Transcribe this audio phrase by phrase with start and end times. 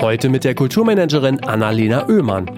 [0.00, 2.50] Heute mit der Kulturmanagerin Annalena Oehmann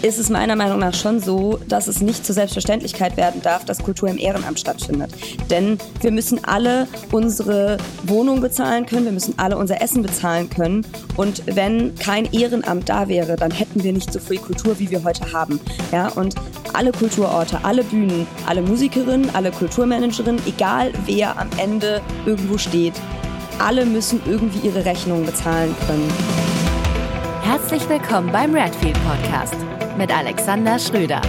[0.00, 3.82] ist es meiner Meinung nach schon so, dass es nicht zur Selbstverständlichkeit werden darf, dass
[3.82, 5.10] Kultur im Ehrenamt stattfindet.
[5.50, 10.86] Denn wir müssen alle unsere Wohnung bezahlen können, wir müssen alle unser Essen bezahlen können.
[11.16, 15.02] Und wenn kein Ehrenamt da wäre, dann hätten wir nicht so viel Kultur, wie wir
[15.02, 15.60] heute haben.
[15.90, 16.36] Ja, und
[16.74, 22.94] alle Kulturorte, alle Bühnen, alle Musikerinnen, alle Kulturmanagerinnen, egal wer am Ende irgendwo steht,
[23.60, 26.08] alle müssen irgendwie ihre Rechnungen bezahlen können.
[27.42, 29.56] Herzlich willkommen beim Redfield Podcast
[29.96, 31.20] mit Alexander Schröder.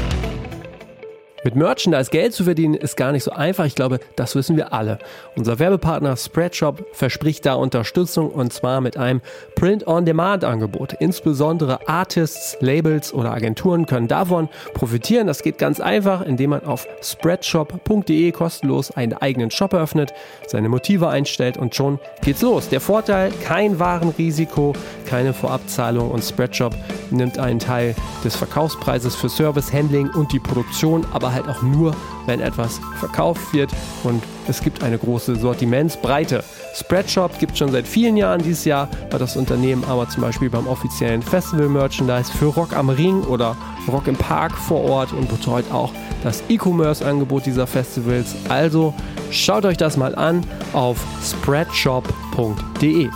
[1.45, 3.63] Mit Merchandise Geld zu verdienen ist gar nicht so einfach.
[3.63, 4.99] Ich glaube, das wissen wir alle.
[5.37, 9.21] Unser Werbepartner Spreadshop verspricht da Unterstützung und zwar mit einem
[9.55, 10.93] Print-on-Demand-Angebot.
[10.99, 15.27] Insbesondere Artists, Labels oder Agenturen können davon profitieren.
[15.27, 20.11] Das geht ganz einfach, indem man auf spreadshop.de kostenlos einen eigenen Shop eröffnet,
[20.45, 22.67] seine Motive einstellt und schon geht's los.
[22.67, 24.73] Der Vorteil, kein Warenrisiko,
[25.05, 26.75] keine Vorabzahlung und Spreadshop
[27.11, 31.61] nimmt einen Teil des Verkaufspreises für Service, Handling und die Produktion, aber aber halt auch
[31.61, 33.71] nur, wenn etwas verkauft wird
[34.03, 36.43] und es gibt eine große Sortimentsbreite.
[36.75, 38.41] Spreadshop gibt es schon seit vielen Jahren.
[38.41, 43.21] Dieses Jahr war das Unternehmen aber zum Beispiel beim offiziellen Festival-Merchandise für Rock am Ring
[43.23, 43.55] oder
[43.87, 45.91] Rock im Park vor Ort und betreut auch
[46.23, 48.35] das E-Commerce-Angebot dieser Festivals.
[48.49, 48.93] Also
[49.31, 53.09] schaut euch das mal an auf spreadshop.de.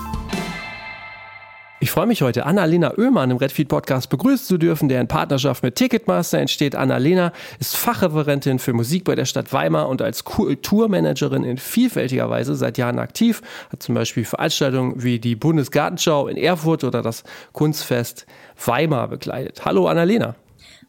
[1.83, 5.63] Ich freue mich heute, Annalena Oehmann im Redfeed Podcast begrüßen zu dürfen, der in Partnerschaft
[5.63, 6.75] mit Ticketmaster entsteht.
[6.75, 12.55] Annalena ist Fachreferentin für Musik bei der Stadt Weimar und als Kulturmanagerin in vielfältiger Weise
[12.55, 13.41] seit Jahren aktiv.
[13.69, 18.27] Hat zum Beispiel Veranstaltungen wie die Bundesgartenschau in Erfurt oder das Kunstfest
[18.65, 19.65] Weimar begleitet.
[19.65, 20.35] Hallo Annalena.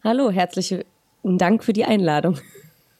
[0.04, 0.84] Hallo, herzlichen
[1.24, 2.38] Dank für die Einladung.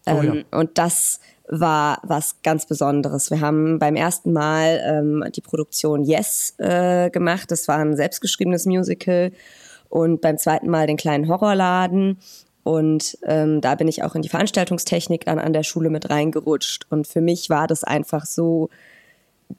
[0.06, 0.34] Oh, ja.
[0.34, 1.18] Ähm, und das
[1.48, 3.30] war was ganz Besonderes.
[3.30, 7.50] Wir haben beim ersten Mal ähm, die Produktion Yes äh, gemacht.
[7.50, 9.32] Das war ein selbstgeschriebenes Musical.
[9.88, 12.18] Und beim zweiten Mal den kleinen Horrorladen.
[12.62, 16.86] Und ähm, da bin ich auch in die Veranstaltungstechnik dann an der Schule mit reingerutscht.
[16.90, 18.68] Und für mich war das einfach so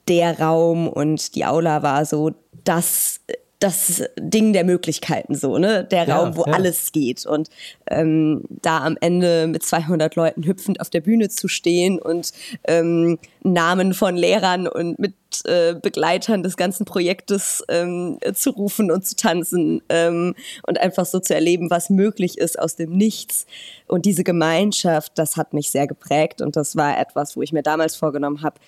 [0.07, 2.31] der Raum und die Aula war so
[2.63, 3.19] das
[3.61, 5.85] das Ding der Möglichkeiten so, ne?
[5.85, 6.53] Der ja, Raum, wo ja.
[6.53, 7.25] alles geht.
[7.27, 7.49] Und
[7.89, 12.33] ähm, da am Ende mit 200 Leuten hüpfend auf der Bühne zu stehen und
[12.67, 15.13] ähm, Namen von Lehrern und mit
[15.45, 20.33] äh, Begleitern des ganzen Projektes ähm, zu rufen und zu tanzen ähm,
[20.65, 23.45] und einfach so zu erleben, was möglich ist aus dem Nichts.
[23.87, 27.63] Und diese Gemeinschaft, das hat mich sehr geprägt und das war etwas, wo ich mir
[27.63, 28.59] damals vorgenommen habe,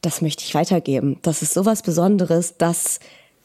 [0.00, 1.18] das möchte ich weitergeben.
[1.22, 2.98] Das ist sowas Besonderes, dass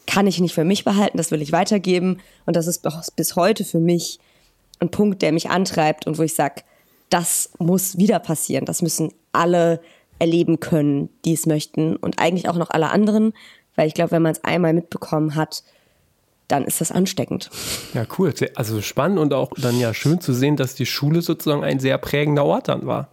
[0.07, 2.19] kann ich nicht für mich behalten, das will ich weitergeben.
[2.45, 4.19] Und das ist bis heute für mich
[4.79, 6.63] ein Punkt, der mich antreibt und wo ich sage,
[7.09, 8.65] das muss wieder passieren.
[8.65, 9.79] Das müssen alle
[10.19, 13.33] erleben können, die es möchten und eigentlich auch noch alle anderen,
[13.75, 15.63] weil ich glaube, wenn man es einmal mitbekommen hat,
[16.47, 17.49] dann ist das ansteckend.
[17.93, 18.33] Ja, cool.
[18.55, 21.97] Also spannend und auch dann ja schön zu sehen, dass die Schule sozusagen ein sehr
[21.97, 23.09] prägender Ort dann war.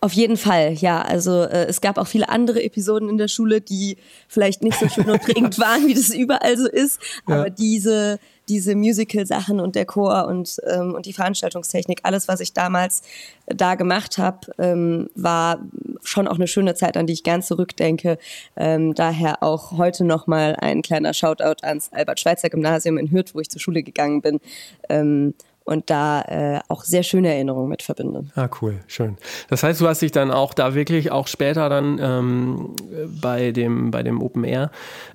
[0.00, 1.02] Auf jeden Fall, ja.
[1.02, 3.96] Also äh, es gab auch viele andere Episoden in der Schule, die
[4.28, 7.00] vielleicht nicht so schön und prägend waren, wie das überall so ist.
[7.28, 7.36] Ja.
[7.36, 12.52] Aber diese, diese Musical-Sachen und der Chor und, ähm, und die Veranstaltungstechnik, alles, was ich
[12.52, 13.02] damals
[13.46, 15.60] da gemacht habe, ähm, war
[16.02, 18.18] schon auch eine schöne Zeit, an die ich gern zurückdenke.
[18.56, 23.60] Ähm, daher auch heute nochmal ein kleiner Shoutout ans Albert-Schweitzer-Gymnasium in Hürth, wo ich zur
[23.60, 24.40] Schule gegangen bin.
[24.88, 25.34] Ähm,
[25.64, 28.24] und da äh, auch sehr schöne Erinnerungen mit verbinde.
[28.34, 29.16] Ah, cool, schön.
[29.48, 32.76] Das heißt, du hast dich dann auch da wirklich auch später dann ähm,
[33.20, 34.70] bei dem bei dem Open Air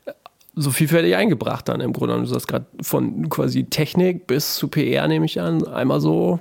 [0.06, 0.12] äh,
[0.56, 2.18] so vielfältig eingebracht dann im Grunde.
[2.18, 6.40] Du sagst gerade von quasi Technik bis zu PR nehme ich an, einmal so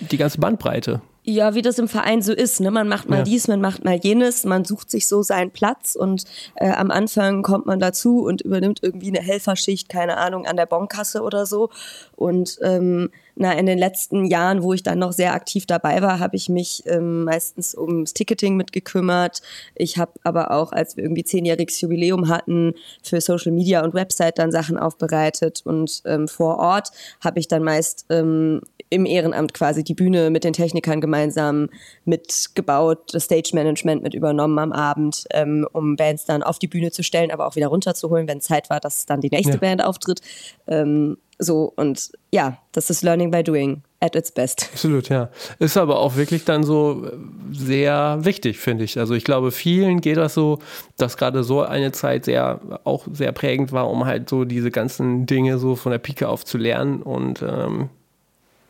[0.00, 1.00] die ganze Bandbreite.
[1.30, 2.58] Ja, wie das im Verein so ist.
[2.58, 2.70] Ne?
[2.70, 3.22] Man macht mal ja.
[3.22, 7.42] dies, man macht mal jenes, man sucht sich so seinen Platz und äh, am Anfang
[7.42, 11.68] kommt man dazu und übernimmt irgendwie eine Helferschicht, keine Ahnung, an der Bonkasse oder so.
[12.16, 16.18] Und ähm, na, in den letzten Jahren, wo ich dann noch sehr aktiv dabei war,
[16.18, 19.42] habe ich mich ähm, meistens ums Ticketing mitgekümmert.
[19.74, 22.72] Ich habe aber auch, als wir irgendwie zehnjähriges Jubiläum hatten,
[23.02, 26.88] für Social Media und Website dann Sachen aufbereitet und ähm, vor Ort
[27.22, 31.68] habe ich dann meist ähm, im Ehrenamt quasi die Bühne mit den Technikern gemeinsam
[32.04, 36.90] mitgebaut, das Stage Management mit übernommen am Abend, ähm, um Bands dann auf die Bühne
[36.90, 39.58] zu stellen, aber auch wieder runterzuholen, wenn Zeit war, dass dann die nächste ja.
[39.58, 40.20] Band auftritt.
[40.66, 44.68] Ähm, so und ja, das ist Learning by Doing at its best.
[44.72, 45.30] Absolut, ja.
[45.58, 47.16] Ist aber auch wirklich dann so äh,
[47.52, 48.98] sehr wichtig, finde ich.
[48.98, 50.58] Also ich glaube, vielen geht das so,
[50.96, 55.26] dass gerade so eine Zeit sehr auch sehr prägend war, um halt so diese ganzen
[55.26, 57.90] Dinge so von der Pike auf zu lernen und ähm,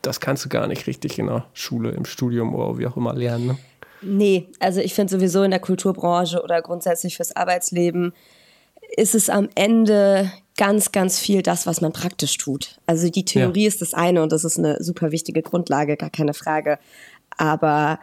[0.01, 3.13] das kannst du gar nicht richtig in der Schule, im Studium oder wie auch immer
[3.13, 3.47] lernen.
[3.47, 3.57] Ne?
[4.01, 8.13] Nee, also ich finde sowieso in der Kulturbranche oder grundsätzlich fürs Arbeitsleben
[8.95, 12.79] ist es am Ende ganz, ganz viel das, was man praktisch tut.
[12.85, 13.67] Also die Theorie ja.
[13.67, 16.79] ist das eine und das ist eine super wichtige Grundlage, gar keine Frage.
[17.37, 17.99] Aber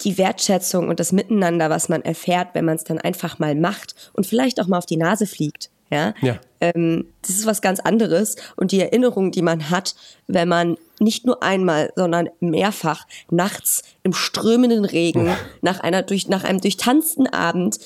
[0.00, 4.10] die Wertschätzung und das Miteinander, was man erfährt, wenn man es dann einfach mal macht
[4.12, 6.38] und vielleicht auch mal auf die Nase fliegt, ja, ja.
[6.60, 8.36] Ähm, das ist was ganz anderes.
[8.56, 9.94] Und die Erinnerung, die man hat,
[10.26, 16.44] wenn man nicht nur einmal, sondern mehrfach nachts im strömenden Regen nach einer durch nach
[16.44, 17.78] einem durchtanzten Abend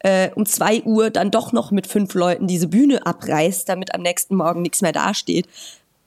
[0.00, 4.02] äh, um zwei Uhr dann doch noch mit fünf Leuten diese Bühne abreißt, damit am
[4.02, 5.46] nächsten Morgen nichts mehr dasteht.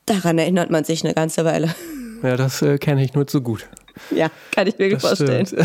[0.05, 1.75] Daran erinnert man sich eine ganze Weile.
[2.23, 3.67] Ja, das äh, kenne ich nur zu gut.
[4.11, 5.47] Ja, kann ich mir das vorstellen.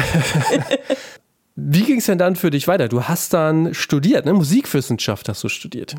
[1.55, 2.89] Wie ging es denn dann für dich weiter?
[2.89, 4.33] Du hast dann studiert, ne?
[4.33, 5.94] Musikwissenschaft hast du studiert.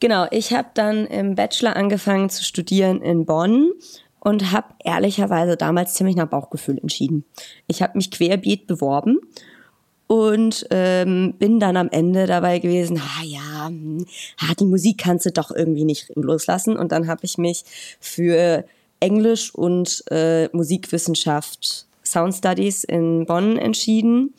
[0.00, 3.70] Genau, ich habe dann im Bachelor angefangen zu studieren in Bonn
[4.18, 7.24] und habe ehrlicherweise damals ziemlich nach Bauchgefühl entschieden.
[7.66, 9.18] Ich habe mich querbeet beworben
[10.06, 14.06] und ähm, bin dann am Ende dabei gewesen, ah ja, hm,
[14.58, 16.76] die Musik kannst du doch irgendwie nicht loslassen.
[16.76, 17.64] Und dann habe ich mich
[18.00, 18.64] für
[19.00, 24.34] Englisch und äh, Musikwissenschaft Sound Studies in Bonn entschieden.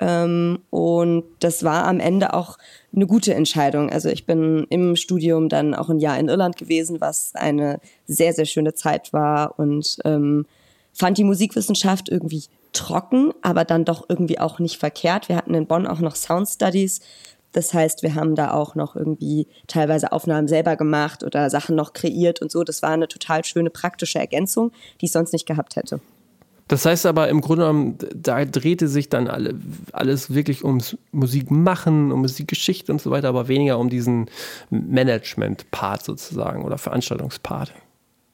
[0.00, 2.58] Ähm, und das war am Ende auch
[2.94, 3.90] eine gute Entscheidung.
[3.90, 8.32] Also ich bin im Studium dann auch ein Jahr in Irland gewesen, was eine sehr,
[8.32, 10.46] sehr schöne Zeit war und ähm,
[10.92, 15.28] fand die Musikwissenschaft irgendwie trocken, aber dann doch irgendwie auch nicht verkehrt.
[15.28, 17.00] Wir hatten in Bonn auch noch Sound Studies.
[17.52, 21.92] Das heißt, wir haben da auch noch irgendwie teilweise Aufnahmen selber gemacht oder Sachen noch
[21.92, 22.62] kreiert und so.
[22.62, 26.00] Das war eine total schöne praktische Ergänzung, die ich sonst nicht gehabt hätte.
[26.68, 29.54] Das heißt aber im Grunde genommen, da drehte sich dann alle,
[29.92, 34.26] alles wirklich ums Musikmachen, um Musikgeschichte und so weiter, aber weniger um diesen
[34.70, 37.72] Management-Part sozusagen oder Veranstaltungspart.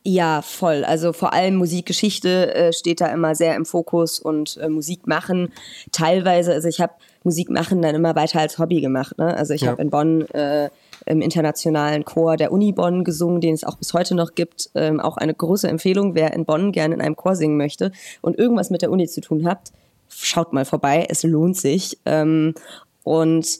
[0.07, 0.85] Ja, voll.
[0.85, 5.51] Also vor allem Musikgeschichte äh, steht da immer sehr im Fokus und äh, Musik machen.
[5.93, 6.93] Teilweise, also ich habe
[7.23, 9.17] Musik machen dann immer weiter als Hobby gemacht.
[9.17, 9.35] Ne?
[9.35, 9.71] Also ich ja.
[9.71, 10.69] habe in Bonn äh,
[11.07, 14.71] im internationalen Chor der Uni Bonn gesungen, den es auch bis heute noch gibt.
[14.75, 18.39] Ähm, auch eine große Empfehlung, wer in Bonn gerne in einem Chor singen möchte und
[18.39, 19.73] irgendwas mit der Uni zu tun habt,
[20.09, 21.07] schaut mal vorbei.
[21.09, 21.99] Es lohnt sich.
[22.05, 22.55] Ähm,
[23.03, 23.59] und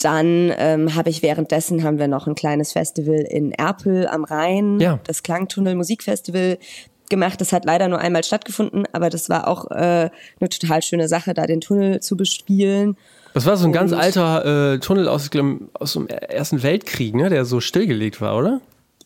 [0.00, 4.78] dann ähm, habe ich währenddessen haben wir noch ein kleines Festival in Erpel am Rhein,
[4.78, 5.00] ja.
[5.04, 6.58] das Klangtunnel Musikfestival
[7.08, 7.40] gemacht.
[7.40, 11.34] Das hat leider nur einmal stattgefunden, aber das war auch äh, eine total schöne Sache,
[11.34, 12.96] da den Tunnel zu bespielen.
[13.36, 15.28] Das war so ein ganz alter äh, Tunnel aus,
[15.74, 18.62] aus dem Ersten Weltkrieg, ne, der so stillgelegt war, oder?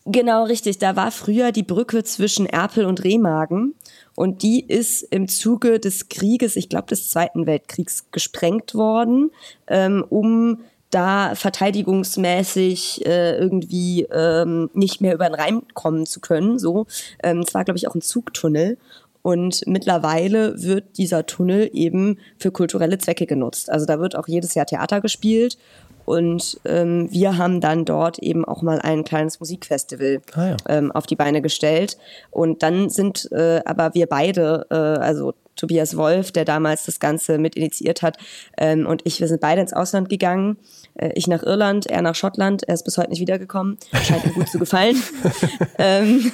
[0.06, 0.78] Genau, richtig.
[0.78, 3.75] Da war früher die Brücke zwischen Erpel und Remagen.
[4.14, 9.32] Und die ist im Zuge des Krieges, ich glaube des Zweiten Weltkriegs, gesprengt worden,
[9.66, 10.60] ähm, um
[10.90, 16.60] da verteidigungsmäßig äh, irgendwie ähm, nicht mehr über den Rhein kommen zu können.
[16.60, 16.87] So,
[17.25, 18.78] ähm, es war glaube ich auch ein Zugtunnel
[19.22, 23.70] und mittlerweile wird dieser Tunnel eben für kulturelle Zwecke genutzt.
[23.70, 25.58] Also da wird auch jedes Jahr Theater gespielt
[26.04, 30.56] Und ähm, wir haben dann dort eben auch mal ein kleines Musikfestival Ah, ja.
[30.68, 31.98] ähm, auf die Beine gestellt.
[32.30, 37.38] Und dann sind äh, aber wir beide, äh, also Tobias Wolf, der damals das Ganze
[37.38, 38.16] mit initiiert hat,
[38.56, 40.56] ähm, und ich, wir sind beide ins Ausland gegangen.
[40.94, 42.64] Äh, ich nach Irland, er nach Schottland.
[42.66, 43.78] Er ist bis heute nicht wiedergekommen.
[44.02, 45.00] Scheint ihm gut zu gefallen.
[45.78, 46.32] ähm,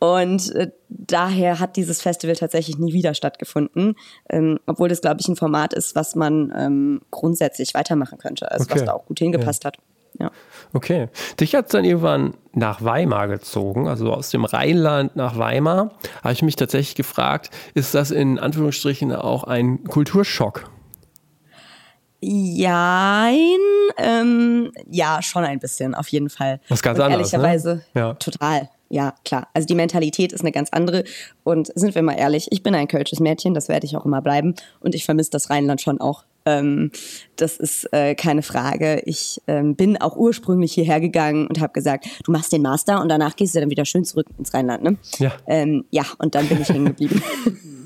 [0.00, 3.94] und äh, daher hat dieses Festival tatsächlich nie wieder stattgefunden,
[4.30, 8.64] ähm, obwohl das, glaube ich, ein Format ist, was man ähm, grundsätzlich weitermachen könnte, also
[8.64, 8.74] Okay.
[8.76, 9.78] was da auch gut hingepasst hat.
[10.20, 10.30] Ja.
[10.72, 11.08] Okay.
[11.38, 15.92] Dich hat dann irgendwann nach Weimar gezogen, also aus dem Rheinland nach Weimar.
[16.24, 20.70] Habe ich mich tatsächlich gefragt, ist das in Anführungsstrichen auch ein Kulturschock?
[22.20, 23.58] Jein,
[23.96, 26.60] ähm, ja, schon ein bisschen, auf jeden Fall.
[26.68, 27.38] Was ganz anderes, ne?
[27.38, 28.14] Ehrlicherweise, Ja.
[28.14, 28.68] total.
[28.90, 29.48] Ja, klar.
[29.52, 31.04] Also die Mentalität ist eine ganz andere.
[31.44, 34.22] Und sind wir mal ehrlich, ich bin ein kölsches Mädchen, das werde ich auch immer
[34.22, 34.54] bleiben.
[34.80, 36.24] Und ich vermisse das Rheinland schon auch.
[36.46, 36.90] Ähm,
[37.36, 39.02] das ist äh, keine Frage.
[39.04, 43.10] Ich ähm, bin auch ursprünglich hierher gegangen und habe gesagt, du machst den Master und
[43.10, 44.82] danach gehst du dann wieder schön zurück ins Rheinland.
[44.82, 44.96] Ne?
[45.18, 45.32] Ja.
[45.46, 47.22] Ähm, ja, und dann bin ich hängen geblieben.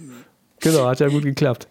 [0.62, 1.66] Genau, hat ja gut geklappt.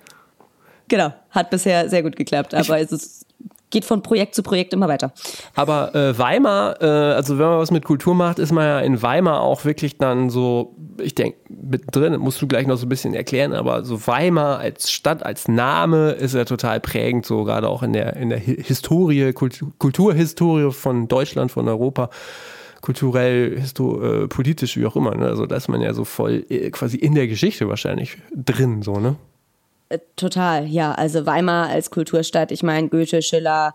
[0.90, 2.54] genau, hat bisher sehr gut geklappt.
[2.54, 3.26] Aber es ist,
[3.72, 5.12] geht von Projekt zu Projekt immer weiter.
[5.56, 9.02] Aber äh, Weimar, äh, also wenn man was mit Kultur macht, ist man ja in
[9.02, 13.14] Weimar auch wirklich dann so, ich denke, mittendrin, musst du gleich noch so ein bisschen
[13.14, 17.82] erklären, aber so Weimar als Stadt, als Name ist ja total prägend, so gerade auch
[17.82, 22.10] in der, in der Hi- Historie, Kultur, Kulturhistorie von Deutschland, von Europa.
[22.82, 25.14] Kulturell, histo äh, politisch, wie auch immer.
[25.16, 25.28] Ne?
[25.28, 29.00] Also da ist man ja so voll äh, quasi in der Geschichte wahrscheinlich drin, so,
[29.00, 29.18] ne?
[29.92, 30.94] Äh, Total, ja.
[30.94, 33.74] Also Weimar als Kulturstadt, ich meine Goethe, Schiller,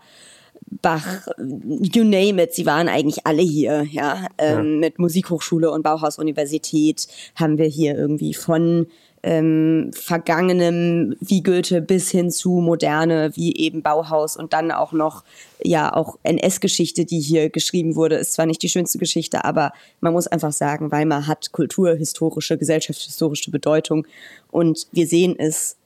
[0.81, 4.27] Bach, you name it, sie waren eigentlich alle hier, ja.
[4.37, 8.87] Ähm, Mit Musikhochschule und Bauhaus-Universität haben wir hier irgendwie von
[9.23, 15.23] ähm, Vergangenem wie Goethe bis hin zu Moderne wie eben Bauhaus und dann auch noch
[15.63, 19.71] ja auch NS-Geschichte, die hier geschrieben wurde, ist zwar nicht die schönste Geschichte, aber
[20.01, 24.05] man muss einfach sagen, Weimar hat kulturhistorische, gesellschaftshistorische Bedeutung
[24.51, 25.76] und wir sehen es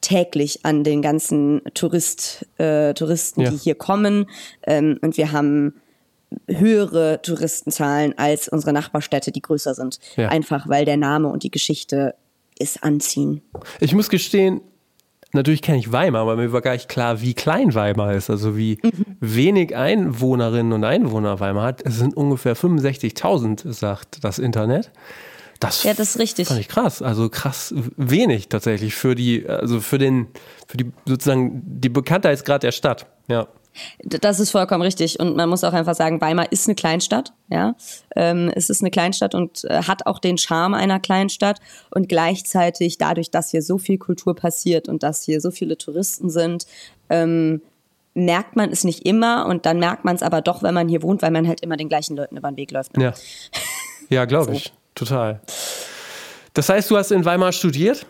[0.00, 3.50] täglich an den ganzen Tourist, äh, Touristen, Ja.
[3.50, 4.26] die hier kommen.
[4.66, 5.74] Ähm, und wir haben
[6.48, 9.98] höhere Touristenzahlen als unsere Nachbarstädte, die größer sind.
[10.16, 10.28] Ja.
[10.28, 12.14] Einfach weil der Name und die Geschichte
[12.58, 13.42] es anziehen.
[13.80, 14.60] Ich muss gestehen,
[15.32, 18.56] natürlich kenne ich Weimar, aber mir war gar nicht klar, wie klein Weimar ist, also
[18.56, 18.78] wie
[19.20, 21.82] wenig Einwohnerinnen und Einwohner Weimar hat.
[21.86, 24.90] Es sind ungefähr 65.000, sagt das Internet.
[25.60, 26.48] Das, Ja, das ist richtig.
[26.48, 30.28] fand ich krass, also krass wenig tatsächlich für die, also für den,
[30.66, 33.06] für die sozusagen die Bekanntheitsgrad der Stadt.
[33.28, 33.46] Ja.
[34.04, 35.20] Das ist vollkommen richtig.
[35.20, 37.32] Und man muss auch einfach sagen, Weimar ist eine Kleinstadt.
[37.48, 37.76] Ja,
[38.16, 41.60] ähm, es ist eine Kleinstadt und äh, hat auch den Charme einer Kleinstadt.
[41.90, 46.30] Und gleichzeitig dadurch, dass hier so viel Kultur passiert und dass hier so viele Touristen
[46.30, 46.66] sind,
[47.10, 47.60] ähm,
[48.14, 49.46] merkt man es nicht immer.
[49.46, 51.76] Und dann merkt man es aber doch, wenn man hier wohnt, weil man halt immer
[51.76, 52.96] den gleichen Leuten über den Weg läuft.
[52.96, 53.04] Ne?
[53.04, 53.14] Ja,
[54.08, 54.72] ja glaube ich.
[55.00, 55.40] Total.
[56.52, 58.04] Das heißt, du hast in Weimar studiert,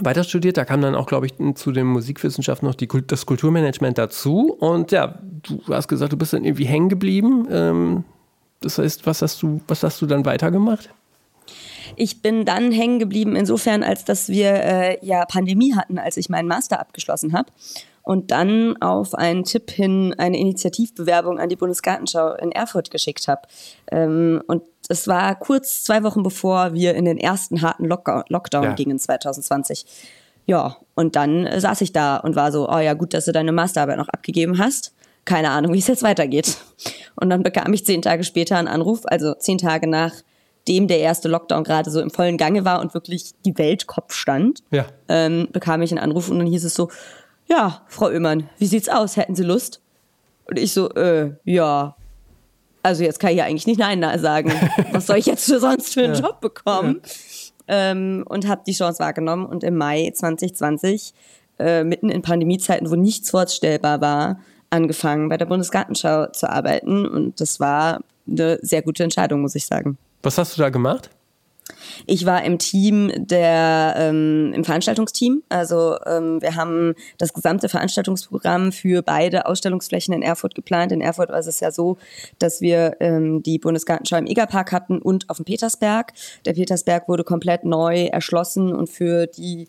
[0.00, 0.58] weiter studiert.
[0.58, 4.54] Da kam dann auch, glaube ich, zu den Musikwissenschaften noch die, das Kulturmanagement dazu.
[4.60, 7.48] Und ja, du hast gesagt, du bist dann irgendwie hängen geblieben.
[7.50, 8.04] Ähm,
[8.60, 10.90] das heißt, was hast du, was hast du dann weitergemacht?
[11.96, 16.28] Ich bin dann hängen geblieben, insofern, als dass wir äh, ja Pandemie hatten, als ich
[16.28, 17.50] meinen Master abgeschlossen habe.
[18.02, 23.48] Und dann auf einen Tipp hin eine Initiativbewerbung an die Bundesgartenschau in Erfurt geschickt habe.
[23.90, 28.64] Ähm, und es war kurz zwei Wochen bevor wir in den ersten harten Lock Lockdown
[28.64, 28.72] Ja.
[28.72, 29.86] gingen 2020.
[30.46, 33.32] Ja, und dann äh, saß ich da und war so, oh ja, gut, dass du
[33.32, 34.92] deine Masterarbeit noch abgegeben hast.
[35.24, 36.58] Keine Ahnung, wie es jetzt weitergeht.
[37.16, 41.28] Und dann bekam ich zehn Tage später einen Anruf, also zehn Tage nachdem der erste
[41.28, 44.84] Lockdown gerade so im vollen Gange war und wirklich die Welt Kopf stand, Ja.
[45.08, 46.90] ähm, bekam ich einen Anruf und dann hieß es so,
[47.48, 49.16] ja, Frau Oehmann, wie sieht's aus?
[49.16, 49.80] Hätten Sie Lust?
[50.46, 51.96] Und ich so, äh, ja.
[52.84, 54.52] Also jetzt kann ich ja eigentlich nicht Nein sagen.
[54.92, 57.00] Was soll ich jetzt für sonst für einen Job bekommen?
[57.66, 61.14] Ähm, und habe die Chance wahrgenommen und im Mai 2020,
[61.58, 64.38] äh, mitten in Pandemiezeiten, wo nichts vorstellbar war,
[64.68, 67.06] angefangen bei der Bundesgartenschau zu arbeiten.
[67.06, 69.96] Und das war eine sehr gute Entscheidung, muss ich sagen.
[70.22, 71.08] Was hast du da gemacht?
[72.06, 75.42] Ich war im Team der ähm, im Veranstaltungsteam.
[75.48, 80.92] Also ähm, wir haben das gesamte Veranstaltungsprogramm für beide Ausstellungsflächen in Erfurt geplant.
[80.92, 81.96] In Erfurt war es ja so,
[82.38, 86.12] dass wir ähm, die Bundesgartenschau im Egerpark hatten und auf dem Petersberg.
[86.44, 89.68] Der Petersberg wurde komplett neu erschlossen und für die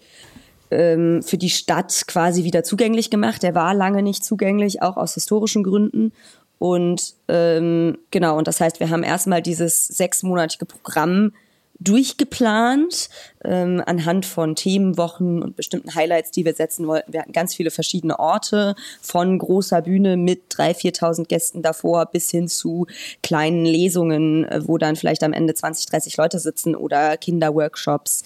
[0.71, 3.41] ähm, für die Stadt quasi wieder zugänglich gemacht.
[3.43, 6.11] Der war lange nicht zugänglich, auch aus historischen Gründen.
[6.59, 11.31] Und ähm, genau, und das heißt, wir haben erstmal dieses sechsmonatige Programm
[11.79, 13.09] durchgeplant
[13.43, 17.13] ähm, anhand von Themenwochen und bestimmten Highlights, die wir setzen wollten.
[17.13, 22.31] Wir hatten ganz viele verschiedene Orte, von großer Bühne mit 3.000, 4.000 Gästen davor bis
[22.31, 22.87] hin zu
[23.23, 28.23] kleinen Lesungen, äh, wo dann vielleicht am Ende 20, 30 Leute sitzen oder Kinderworkshops.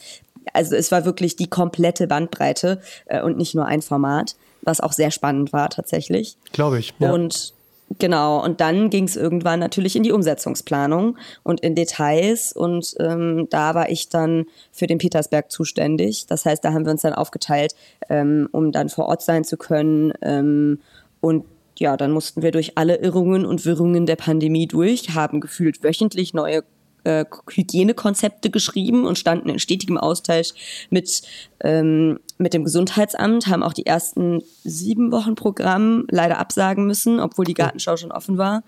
[0.53, 4.93] Also es war wirklich die komplette Bandbreite äh, und nicht nur ein Format, was auch
[4.93, 6.37] sehr spannend war tatsächlich.
[6.51, 6.93] Glaube ich.
[6.99, 7.11] Ja.
[7.11, 7.53] Und
[7.97, 13.47] Genau, und dann ging es irgendwann natürlich in die Umsetzungsplanung und in Details und ähm,
[13.49, 16.27] da war ich dann für den Petersberg zuständig.
[16.27, 17.73] Das heißt, da haben wir uns dann aufgeteilt,
[18.07, 20.79] ähm, um dann vor Ort sein zu können ähm,
[21.19, 21.45] und
[21.79, 26.33] ja, dann mussten wir durch alle Irrungen und Wirrungen der Pandemie durch, haben gefühlt wöchentlich
[26.33, 26.63] neue
[27.03, 30.49] äh, Hygienekonzepte geschrieben und standen in stetigem Austausch
[30.89, 31.21] mit,
[31.61, 37.45] ähm, mit dem Gesundheitsamt, haben auch die ersten sieben Wochen Programm leider absagen müssen, obwohl
[37.45, 38.63] die Gartenschau schon offen war.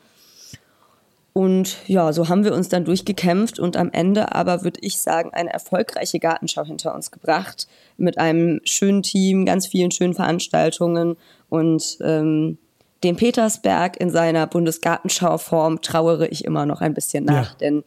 [1.34, 5.30] Und ja, so haben wir uns dann durchgekämpft und am Ende aber würde ich sagen,
[5.34, 7.68] eine erfolgreiche Gartenschau hinter uns gebracht.
[7.96, 11.16] Mit einem schönen Team, ganz vielen schönen Veranstaltungen
[11.48, 12.58] und ähm,
[13.04, 17.58] dem Petersberg in seiner Bundesgartenschauform trauere ich immer noch ein bisschen nach, ja.
[17.60, 17.84] denn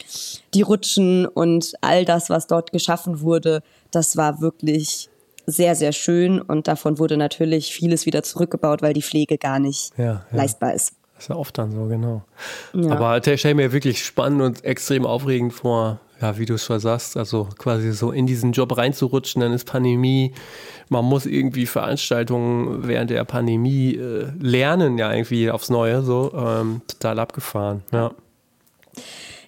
[0.55, 5.09] die Rutschen und all das, was dort geschaffen wurde, das war wirklich
[5.47, 9.93] sehr, sehr schön und davon wurde natürlich vieles wieder zurückgebaut, weil die Pflege gar nicht
[9.97, 10.25] ja, ja.
[10.33, 10.95] leistbar ist.
[11.15, 12.23] Das ist ja oft dann so, genau.
[12.91, 16.81] Aber der stelle mir wirklich spannend und extrem aufregend vor, ja, wie du es schon
[16.81, 20.33] sagst, also quasi so in diesen Job reinzurutschen, dann ist Pandemie,
[20.89, 26.81] man muss irgendwie Veranstaltungen während der Pandemie äh, lernen, ja, irgendwie aufs Neue, so ähm,
[26.89, 28.11] total abgefahren, ja.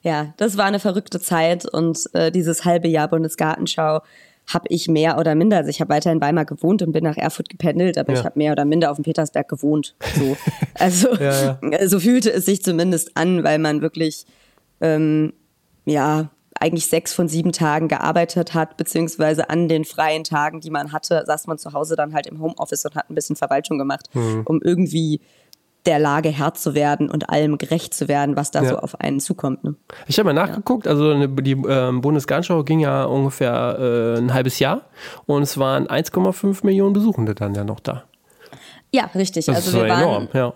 [0.02, 4.02] Ja, das war eine verrückte Zeit und äh, dieses halbe Jahr Bundesgartenschau
[4.46, 7.16] habe ich mehr oder minder, also ich habe weiter in Weimar gewohnt und bin nach
[7.16, 8.18] Erfurt gependelt, aber ja.
[8.18, 9.96] ich habe mehr oder minder auf dem Petersberg gewohnt.
[10.14, 10.36] So.
[10.78, 11.88] Also ja, ja.
[11.88, 14.26] so fühlte es sich zumindest an, weil man wirklich
[14.82, 15.32] ähm,
[15.86, 16.28] ja
[16.60, 21.24] eigentlich sechs von sieben Tagen gearbeitet hat, beziehungsweise an den freien Tagen, die man hatte,
[21.26, 24.42] saß man zu Hause dann halt im Homeoffice und hat ein bisschen Verwaltung gemacht, mhm.
[24.44, 25.20] um irgendwie
[25.86, 28.70] der Lage Herr zu werden und allem gerecht zu werden, was da ja.
[28.70, 29.62] so auf einen zukommt.
[29.64, 29.76] Ne?
[30.06, 34.82] Ich habe mal nachgeguckt, also die äh, Bundesgartenschau ging ja ungefähr äh, ein halbes Jahr
[35.26, 38.04] und es waren 1,5 Millionen Besuchende dann ja noch da.
[38.92, 39.46] Ja, richtig.
[39.46, 40.52] Das also ist wir waren, enorm, ja.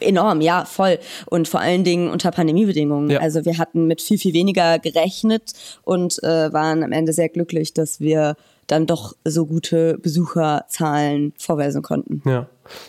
[0.00, 0.98] Enorm, ja, voll.
[1.26, 3.10] Und vor allen Dingen unter Pandemiebedingungen.
[3.10, 3.20] Ja.
[3.20, 7.74] Also wir hatten mit viel, viel weniger gerechnet und äh, waren am Ende sehr glücklich,
[7.74, 12.22] dass wir dann doch so gute Besucherzahlen vorweisen konnten.
[12.28, 12.46] Ja,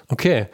[0.09, 0.47] okay.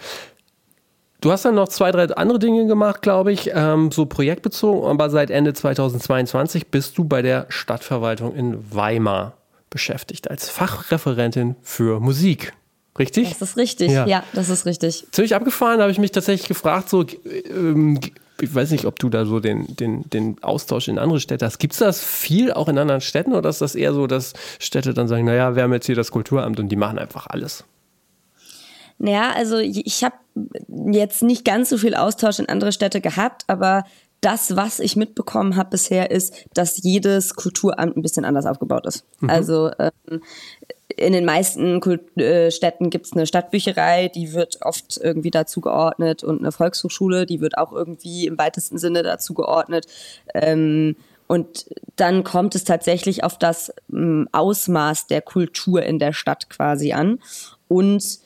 [1.21, 5.09] Du hast dann noch zwei, drei andere Dinge gemacht, glaube ich, ähm, so projektbezogen, aber
[5.09, 9.33] seit Ende 2022 bist du bei der Stadtverwaltung in Weimar
[9.71, 12.53] beschäftigt als Fachreferentin für Musik.
[12.97, 13.29] Richtig?
[13.29, 15.05] Das ist richtig, ja, ja das ist richtig.
[15.11, 17.99] Ziemlich abgefahren, habe ich mich tatsächlich gefragt, so, ähm,
[18.39, 21.59] ich weiß nicht, ob du da so den, den, den Austausch in andere Städte hast.
[21.59, 24.93] Gibt es das viel auch in anderen Städten oder ist das eher so, dass Städte
[24.93, 27.65] dann sagen, naja, wir haben jetzt hier das Kulturamt und die machen einfach alles?
[28.97, 30.15] Naja, also ich habe
[30.91, 33.83] jetzt nicht ganz so viel Austausch in andere Städte gehabt, aber
[34.21, 39.05] das, was ich mitbekommen habe bisher, ist, dass jedes Kulturamt ein bisschen anders aufgebaut ist.
[39.19, 39.29] Mhm.
[39.29, 40.21] Also ähm,
[40.97, 45.61] in den meisten Kult äh, Städten gibt es eine Stadtbücherei, die wird oft irgendwie dazu
[45.61, 49.87] geordnet und eine Volkshochschule, die wird auch irgendwie im weitesten Sinne dazu geordnet.
[50.33, 50.95] Ähm,
[51.27, 56.93] und dann kommt es tatsächlich auf das ähm, Ausmaß der Kultur in der Stadt quasi
[56.93, 57.19] an
[57.67, 58.19] und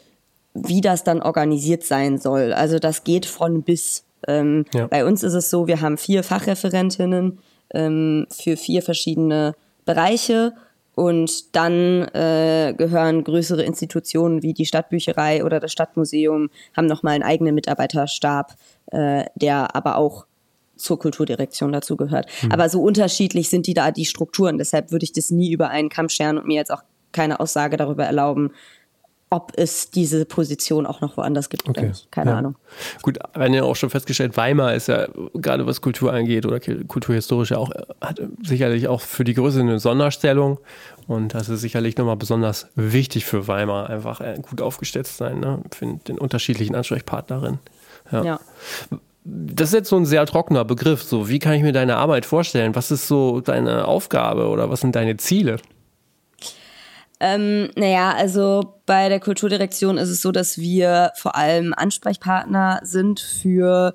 [0.54, 2.54] wie das dann organisiert sein soll.
[2.54, 4.04] Also das geht von bis.
[4.28, 4.88] Ähm, ja.
[4.88, 7.40] Bei uns ist es so, wir haben vier Fachreferentinnen
[7.74, 9.56] ähm, für vier verschiedene
[9.86, 10.54] Bereiche
[11.00, 17.24] und dann äh, gehören größere Institutionen wie die Stadtbücherei oder das Stadtmuseum, haben nochmal einen
[17.24, 18.56] eigenen Mitarbeiterstab,
[18.88, 20.26] äh, der aber auch
[20.76, 22.28] zur Kulturdirektion dazu gehört.
[22.42, 22.52] Mhm.
[22.52, 24.58] Aber so unterschiedlich sind die da die Strukturen.
[24.58, 26.84] Deshalb würde ich das nie über einen Kamm scheren und mir jetzt auch
[27.14, 28.52] keine Aussage darüber erlauben,
[29.32, 31.80] ob es diese Position auch noch woanders gibt okay.
[31.80, 32.12] oder nicht.
[32.12, 32.38] Keine ja.
[32.38, 32.56] Ahnung.
[33.04, 36.60] Gut, wir haben ja auch schon festgestellt, Weimar ist ja gerade was Kultur angeht oder
[36.60, 37.70] kulturhistorisch ja auch,
[38.02, 40.60] hat sicherlich auch für die Größe eine Sonderstellung.
[41.08, 45.40] Und das ist sicherlich nochmal besonders wichtig für Weimar, einfach äh, gut aufgestellt zu sein,
[45.40, 45.62] ne?
[45.72, 47.60] für den unterschiedlichen Ansprechpartnerinnen.
[48.12, 48.24] Ja.
[48.24, 48.40] ja.
[49.26, 51.04] Das ist jetzt so ein sehr trockener Begriff.
[51.04, 52.76] So, wie kann ich mir deine Arbeit vorstellen?
[52.76, 55.58] Was ist so deine Aufgabe oder was sind deine Ziele?
[57.20, 63.20] Ähm, naja, also bei der Kulturdirektion ist es so, dass wir vor allem Ansprechpartner sind
[63.20, 63.94] für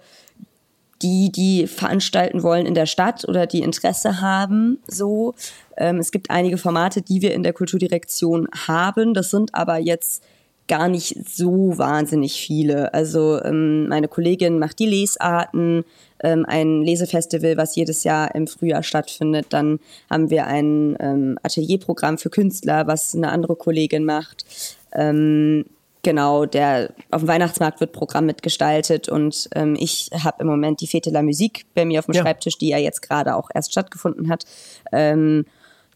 [1.03, 4.79] die, die veranstalten wollen in der Stadt oder die Interesse haben.
[4.87, 5.35] So,
[5.77, 9.15] ähm, es gibt einige Formate, die wir in der Kulturdirektion haben.
[9.15, 10.23] Das sind aber jetzt
[10.69, 12.95] gar nicht so wahnsinnig viele.
[12.95, 15.85] Also ähm, meine Kollegin macht die Lesarten,
[16.23, 19.47] ähm, ein Lesefestival, was jedes Jahr im Frühjahr stattfindet.
[19.51, 24.45] Dann haben wir ein ähm, Atelierprogramm für Künstler, was eine andere Kollegin macht.
[24.93, 25.67] Ähm,
[26.03, 30.87] genau, der auf dem Weihnachtsmarkt wird Programm mitgestaltet und ähm, ich habe im Moment die
[30.87, 32.23] Fete la Musique bei mir auf dem ja.
[32.23, 34.45] Schreibtisch, die ja jetzt gerade auch erst stattgefunden hat.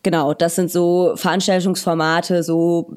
[0.02, 2.92] Genau, das sind so Veranstaltungsformate, so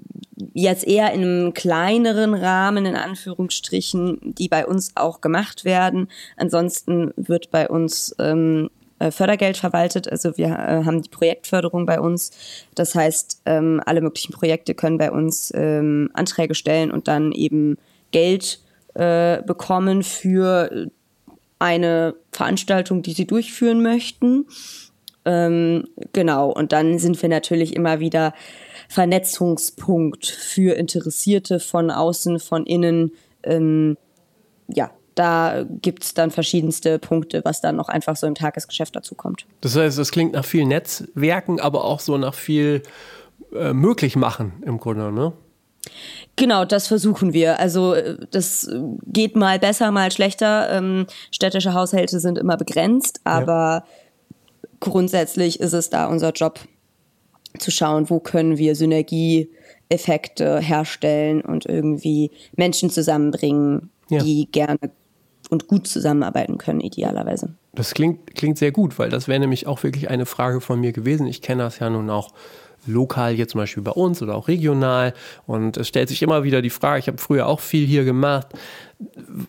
[0.53, 6.09] jetzt eher in einem kleineren Rahmen, in Anführungsstrichen, die bei uns auch gemacht werden.
[6.37, 10.11] Ansonsten wird bei uns ähm, äh, Fördergeld verwaltet.
[10.11, 12.31] Also wir äh, haben die Projektförderung bei uns.
[12.75, 17.77] Das heißt, ähm, alle möglichen Projekte können bei uns ähm, Anträge stellen und dann eben
[18.11, 18.61] Geld
[18.93, 20.89] äh, bekommen für
[21.57, 24.45] eine Veranstaltung, die sie durchführen möchten.
[25.25, 28.33] Ähm, genau, und dann sind wir natürlich immer wieder
[28.89, 33.11] Vernetzungspunkt für Interessierte von außen, von innen.
[33.43, 33.97] Ähm,
[34.67, 39.15] ja, da gibt es dann verschiedenste Punkte, was dann noch einfach so im Tagesgeschäft dazu
[39.15, 39.45] kommt.
[39.61, 42.81] Das heißt, das klingt nach viel Netzwerken, aber auch so nach viel
[43.53, 45.33] äh, möglich machen im Grunde, ne?
[46.35, 47.59] Genau, das versuchen wir.
[47.59, 48.69] Also äh, das
[49.05, 50.71] geht mal besser, mal schlechter.
[50.71, 54.00] Ähm, städtische Haushalte sind immer begrenzt, aber ja
[54.81, 56.59] grundsätzlich ist es da unser Job
[57.57, 64.21] zu schauen, wo können wir Synergieeffekte herstellen und irgendwie Menschen zusammenbringen, ja.
[64.21, 64.91] die gerne
[65.49, 67.55] und gut zusammenarbeiten können, idealerweise.
[67.73, 70.91] Das klingt, klingt sehr gut, weil das wäre nämlich auch wirklich eine Frage von mir
[70.91, 71.27] gewesen.
[71.27, 72.33] Ich kenne das ja nun auch
[72.85, 75.13] lokal hier zum Beispiel bei uns oder auch regional.
[75.47, 78.47] Und es stellt sich immer wieder die Frage, ich habe früher auch viel hier gemacht,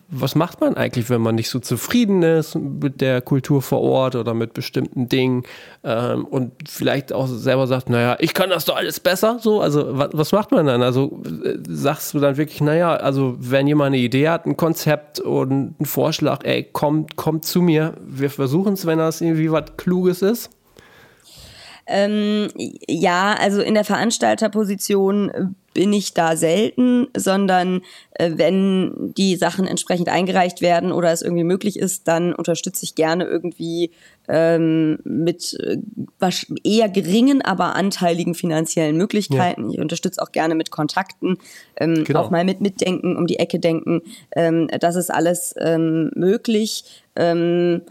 [0.09, 4.15] was macht man eigentlich, wenn man nicht so zufrieden ist mit der Kultur vor Ort
[4.15, 5.43] oder mit bestimmten Dingen
[5.83, 9.97] ähm, und vielleicht auch selber sagt, naja, ich kann das doch alles besser, so, also
[9.97, 10.81] was, was macht man dann?
[10.81, 15.19] Also äh, sagst du dann wirklich, naja, also wenn jemand eine Idee hat, ein Konzept
[15.19, 19.65] und einen Vorschlag, ey, kommt, kommt zu mir, wir versuchen es, wenn das irgendwie was
[19.77, 20.49] Kluges ist?
[21.85, 22.49] Ähm,
[22.87, 29.67] ja, also in der Veranstalterposition äh, bin ich da selten, sondern äh, wenn die Sachen
[29.67, 33.91] entsprechend eingereicht werden oder es irgendwie möglich ist, dann unterstütze ich gerne irgendwie
[34.27, 35.77] ähm, mit äh,
[36.63, 39.65] eher geringen, aber anteiligen finanziellen Möglichkeiten.
[39.65, 39.73] Ja.
[39.73, 41.37] Ich unterstütze auch gerne mit Kontakten,
[41.75, 42.21] ähm, genau.
[42.21, 44.01] auch mal mit Mitdenken, um die Ecke denken.
[44.35, 46.85] Ähm, das ist alles ähm, möglich.
[47.15, 47.81] Ähm,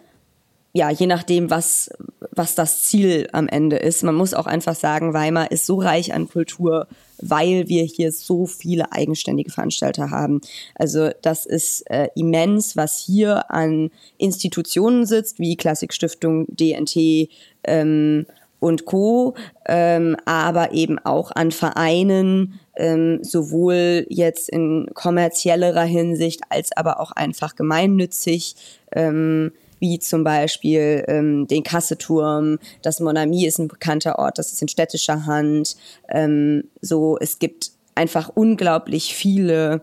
[0.75, 1.91] ja, je nachdem, was,
[2.31, 4.03] was das Ziel am Ende ist.
[4.03, 6.87] Man muss auch einfach sagen, Weimar ist so reich an Kultur,
[7.19, 10.41] weil wir hier so viele eigenständige Veranstalter haben.
[10.75, 17.29] Also das ist äh, immens, was hier an Institutionen sitzt, wie Klassikstiftung, DNT
[17.65, 18.27] ähm,
[18.59, 19.35] und Co.,
[19.67, 27.13] ähm, aber eben auch an Vereinen, ähm, sowohl jetzt in kommerziellerer Hinsicht als aber auch
[27.13, 28.57] einfach gemeinnützig.
[28.93, 32.59] Ähm, wie zum Beispiel ähm, den Kasseturm.
[32.83, 35.77] Das Monami ist ein bekannter Ort, das ist in städtischer Hand.
[36.09, 39.83] Ähm, so, es gibt einfach unglaublich viele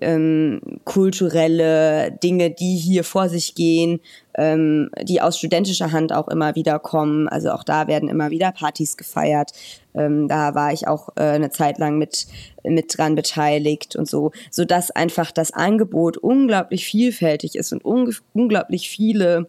[0.00, 4.00] ähm, kulturelle Dinge, die hier vor sich gehen,
[4.34, 7.28] ähm, die aus studentischer Hand auch immer wieder kommen.
[7.28, 9.52] Also auch da werden immer wieder Partys gefeiert.
[9.94, 12.26] Ähm, da war ich auch äh, eine Zeit lang mit
[12.64, 18.14] mit dran beteiligt und so, so dass einfach das Angebot unglaublich vielfältig ist und un
[18.32, 19.48] unglaublich viele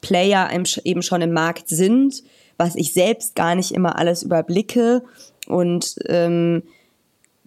[0.00, 0.50] Player
[0.84, 2.22] eben schon im Markt sind,
[2.56, 5.02] was ich selbst gar nicht immer alles überblicke
[5.46, 6.62] und ähm,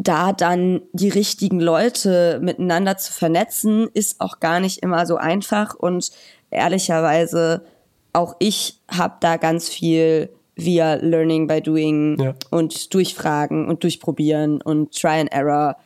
[0.04, 5.76] da dann die richtigen Leute miteinander zu vernetzen, ist auch gar nicht immer so einfach.
[5.76, 6.12] Und
[6.52, 7.64] ehrlicherweise,
[8.12, 12.36] auch ich habe da ganz viel via Learning by Doing ja.
[12.52, 15.78] und Durchfragen und Durchprobieren und Try and Error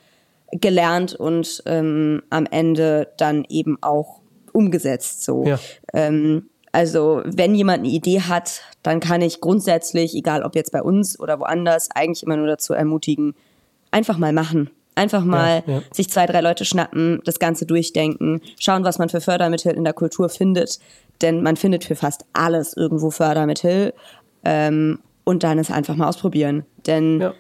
[0.51, 5.23] gelernt und ähm, am Ende dann eben auch umgesetzt.
[5.23, 5.45] So.
[5.45, 5.60] Ja.
[5.93, 10.82] Ähm, also wenn jemand eine Idee hat, dann kann ich grundsätzlich, egal ob jetzt bei
[10.82, 13.36] uns oder woanders, eigentlich immer nur dazu ermutigen,
[13.91, 14.69] einfach mal machen.
[14.95, 15.82] Einfach mal ja, ja.
[15.91, 19.93] sich zwei, drei Leute schnappen, das Ganze durchdenken, schauen, was man für Fördermittel in der
[19.93, 20.80] Kultur findet.
[21.21, 23.93] Denn man findet für fast alles irgendwo Fördermittel.
[24.43, 26.65] Ähm, und dann es einfach mal ausprobieren.
[26.88, 27.34] Denn ja.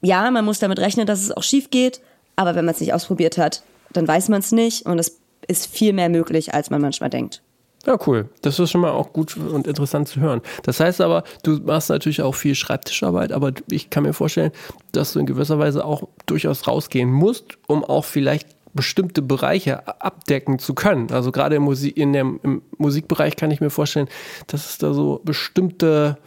[0.00, 2.00] ja, man muss damit rechnen, dass es auch schief geht.
[2.36, 4.86] Aber wenn man es nicht ausprobiert hat, dann weiß man es nicht.
[4.86, 7.42] Und es ist viel mehr möglich, als man manchmal denkt.
[7.86, 8.28] Ja, cool.
[8.42, 10.42] Das ist schon mal auch gut und interessant zu hören.
[10.64, 14.50] Das heißt aber, du machst natürlich auch viel Schreibtischarbeit, aber ich kann mir vorstellen,
[14.90, 20.58] dass du in gewisser Weise auch durchaus rausgehen musst, um auch vielleicht bestimmte Bereiche abdecken
[20.58, 21.10] zu können.
[21.12, 24.08] Also gerade im, Musik, in dem, im Musikbereich kann ich mir vorstellen,
[24.48, 26.18] dass es da so bestimmte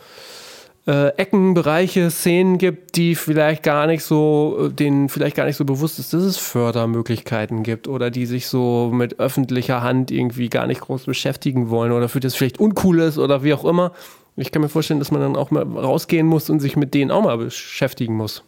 [0.90, 5.56] äh, Ecken, Bereiche, Szenen gibt, die vielleicht gar nicht so, äh, denen vielleicht gar nicht
[5.56, 10.50] so bewusst ist, dass es Fördermöglichkeiten gibt oder die sich so mit öffentlicher Hand irgendwie
[10.50, 13.92] gar nicht groß beschäftigen wollen oder für das vielleicht uncool ist oder wie auch immer.
[14.36, 17.12] Ich kann mir vorstellen, dass man dann auch mal rausgehen muss und sich mit denen
[17.12, 18.44] auch mal beschäftigen muss.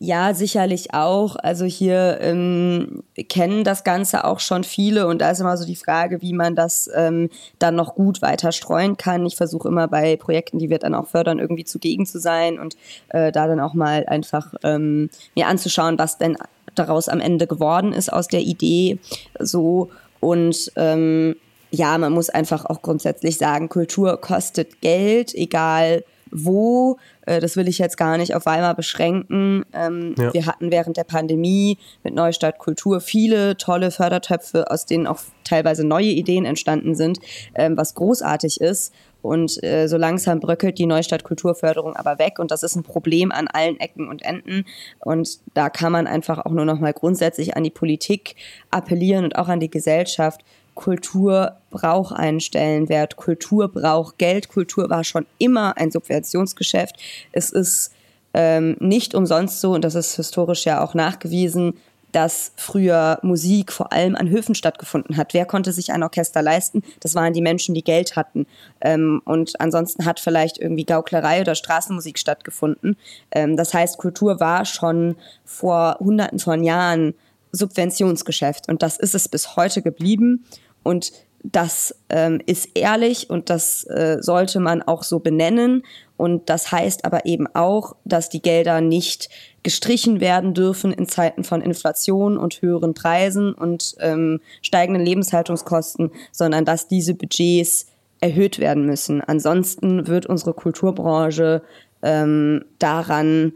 [0.00, 1.34] Ja, sicherlich auch.
[1.34, 5.74] Also hier ähm, kennen das Ganze auch schon viele und da ist immer so die
[5.74, 9.26] Frage, wie man das ähm, dann noch gut weiter streuen kann.
[9.26, 12.76] Ich versuche immer bei Projekten, die wir dann auch fördern, irgendwie zugegen zu sein und
[13.08, 16.36] äh, da dann auch mal einfach ähm, mir anzuschauen, was denn
[16.76, 19.00] daraus am Ende geworden ist aus der Idee.
[19.40, 21.34] So und ähm,
[21.72, 26.98] ja, man muss einfach auch grundsätzlich sagen, Kultur kostet Geld, egal wo.
[27.28, 29.64] Äh, das will ich jetzt gar nicht auf Weimar beschränken.
[29.72, 30.32] Ähm, ja.
[30.32, 35.86] Wir hatten während der Pandemie mit Neustadt Kultur viele tolle Fördertöpfe, aus denen auch teilweise
[35.86, 37.18] neue Ideen entstanden sind,
[37.54, 38.94] ähm, was großartig ist.
[39.20, 43.32] Und äh, so langsam bröckelt die Neustadt Kulturförderung aber weg und das ist ein Problem
[43.32, 44.64] an allen Ecken und Enden.
[45.00, 48.36] Und da kann man einfach auch nur noch mal grundsätzlich an die Politik
[48.70, 50.42] appellieren und auch an die Gesellschaft,
[50.78, 56.94] Kultur braucht einen Stellenwert, Kultur braucht Geld, Kultur war schon immer ein Subventionsgeschäft.
[57.32, 57.90] Es ist
[58.32, 61.74] ähm, nicht umsonst so, und das ist historisch ja auch nachgewiesen,
[62.12, 65.34] dass früher Musik vor allem an Höfen stattgefunden hat.
[65.34, 66.84] Wer konnte sich ein Orchester leisten?
[67.00, 68.46] Das waren die Menschen, die Geld hatten.
[68.80, 72.96] Ähm, und ansonsten hat vielleicht irgendwie Gauklerei oder Straßenmusik stattgefunden.
[73.32, 77.14] Ähm, das heißt, Kultur war schon vor Hunderten von Jahren
[77.52, 78.68] Subventionsgeschäft.
[78.68, 80.44] Und das ist es bis heute geblieben.
[80.82, 81.12] Und
[81.44, 85.84] das ähm, ist ehrlich und das äh, sollte man auch so benennen.
[86.16, 89.28] Und das heißt aber eben auch, dass die Gelder nicht
[89.62, 96.64] gestrichen werden dürfen in Zeiten von Inflation und höheren Preisen und ähm, steigenden Lebenshaltungskosten, sondern
[96.64, 97.86] dass diese Budgets
[98.20, 99.20] erhöht werden müssen.
[99.20, 101.62] Ansonsten wird unsere Kulturbranche
[102.02, 103.52] ähm, daran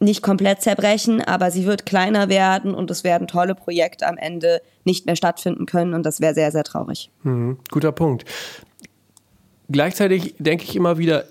[0.00, 4.62] nicht komplett zerbrechen, aber sie wird kleiner werden und es werden tolle Projekte am Ende
[4.84, 7.10] nicht mehr stattfinden können und das wäre sehr, sehr traurig.
[7.22, 8.24] Mhm, guter Punkt.
[9.68, 11.24] Gleichzeitig denke ich immer wieder,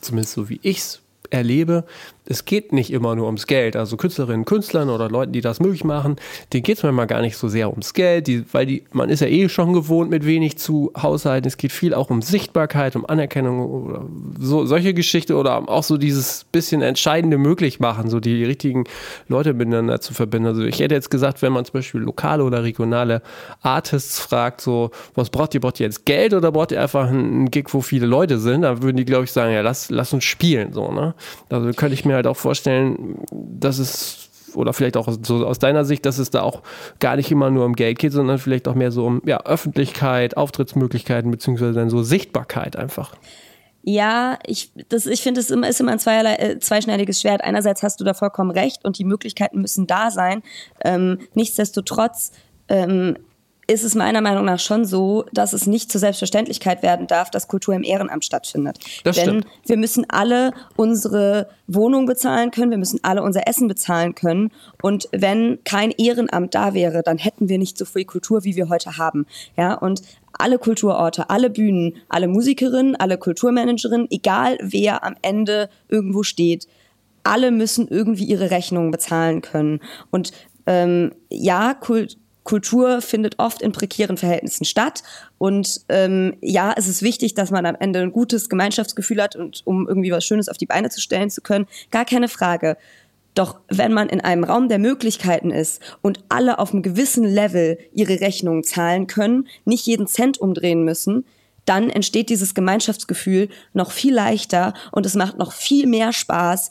[0.00, 1.84] zumindest so wie ich es erlebe,
[2.24, 3.74] es geht nicht immer nur ums Geld.
[3.76, 6.16] Also Künstlerinnen, Künstlern oder Leuten, die das möglich machen,
[6.52, 9.20] denen geht es manchmal gar nicht so sehr ums Geld, die, weil die, man ist
[9.20, 11.48] ja eh schon gewohnt, mit wenig zu haushalten.
[11.48, 14.06] Es geht viel auch um Sichtbarkeit, um Anerkennung oder
[14.38, 18.84] so, solche Geschichte oder auch so dieses bisschen Entscheidende möglich machen, so die richtigen
[19.28, 20.48] Leute miteinander zu verbinden.
[20.48, 23.22] Also ich hätte jetzt gesagt, wenn man zum Beispiel lokale oder regionale
[23.62, 25.60] Artists fragt, so, was braucht ihr?
[25.60, 28.62] Braucht ihr jetzt Geld oder braucht ihr einfach einen Gig, wo viele Leute sind?
[28.62, 31.14] Da würden die, glaube ich, sagen, ja, lass, lass uns spielen, so, ne?
[31.50, 35.84] Also könnte ich mir halt auch vorstellen, dass es oder vielleicht auch so aus deiner
[35.84, 36.62] Sicht, dass es da auch
[37.00, 40.36] gar nicht immer nur um Geld geht, sondern vielleicht auch mehr so um ja, Öffentlichkeit,
[40.36, 43.14] Auftrittsmöglichkeiten beziehungsweise dann so Sichtbarkeit einfach.
[43.84, 47.42] Ja, ich, ich finde, es ist immer ein äh, zweischneidiges Schwert.
[47.42, 50.42] Einerseits hast du da vollkommen recht und die Möglichkeiten müssen da sein.
[50.84, 52.30] Ähm, nichtsdestotrotz
[52.68, 53.16] ähm,
[53.72, 57.48] ist es meiner Meinung nach schon so, dass es nicht zur Selbstverständlichkeit werden darf, dass
[57.48, 58.78] Kultur im Ehrenamt stattfindet.
[59.04, 59.46] Das Denn stimmt.
[59.66, 64.50] wir müssen alle unsere Wohnung bezahlen können, wir müssen alle unser Essen bezahlen können.
[64.82, 68.68] Und wenn kein Ehrenamt da wäre, dann hätten wir nicht so viel Kultur, wie wir
[68.68, 69.26] heute haben.
[69.56, 76.22] Ja, und alle Kulturorte, alle Bühnen, alle Musikerinnen, alle Kulturmanagerinnen, egal wer am Ende irgendwo
[76.22, 76.68] steht,
[77.24, 79.80] alle müssen irgendwie ihre Rechnungen bezahlen können.
[80.10, 80.32] Und
[80.66, 85.02] ähm, ja, Kult Kultur findet oft in prekären Verhältnissen statt.
[85.38, 89.62] Und ähm, ja, es ist wichtig, dass man am Ende ein gutes Gemeinschaftsgefühl hat und
[89.64, 91.66] um irgendwie was Schönes auf die Beine zu stellen zu können.
[91.90, 92.76] Gar keine Frage.
[93.34, 97.78] Doch wenn man in einem Raum der Möglichkeiten ist und alle auf einem gewissen Level
[97.94, 101.24] ihre Rechnungen zahlen können, nicht jeden Cent umdrehen müssen,
[101.64, 106.70] dann entsteht dieses Gemeinschaftsgefühl noch viel leichter und es macht noch viel mehr Spaß,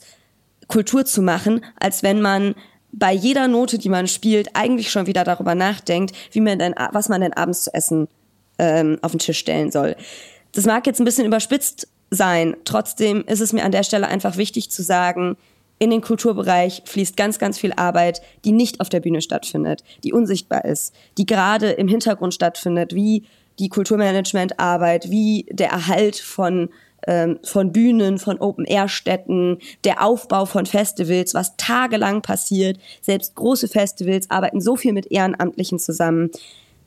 [0.68, 2.54] Kultur zu machen, als wenn man
[2.92, 7.08] bei jeder Note, die man spielt, eigentlich schon wieder darüber nachdenkt, wie man denn, was
[7.08, 8.08] man denn abends zu essen
[8.58, 9.96] ähm, auf den Tisch stellen soll.
[10.52, 12.56] Das mag jetzt ein bisschen überspitzt sein.
[12.64, 15.36] Trotzdem ist es mir an der Stelle einfach wichtig zu sagen,
[15.78, 20.12] in den Kulturbereich fließt ganz, ganz viel Arbeit, die nicht auf der Bühne stattfindet, die
[20.12, 23.24] unsichtbar ist, die gerade im Hintergrund stattfindet, wie
[23.58, 26.68] die Kulturmanagement-Arbeit, wie der Erhalt von
[27.06, 32.78] ähm, von Bühnen, von Open-Air-Städten, der Aufbau von Festivals, was tagelang passiert.
[33.00, 36.30] Selbst große Festivals arbeiten so viel mit Ehrenamtlichen zusammen.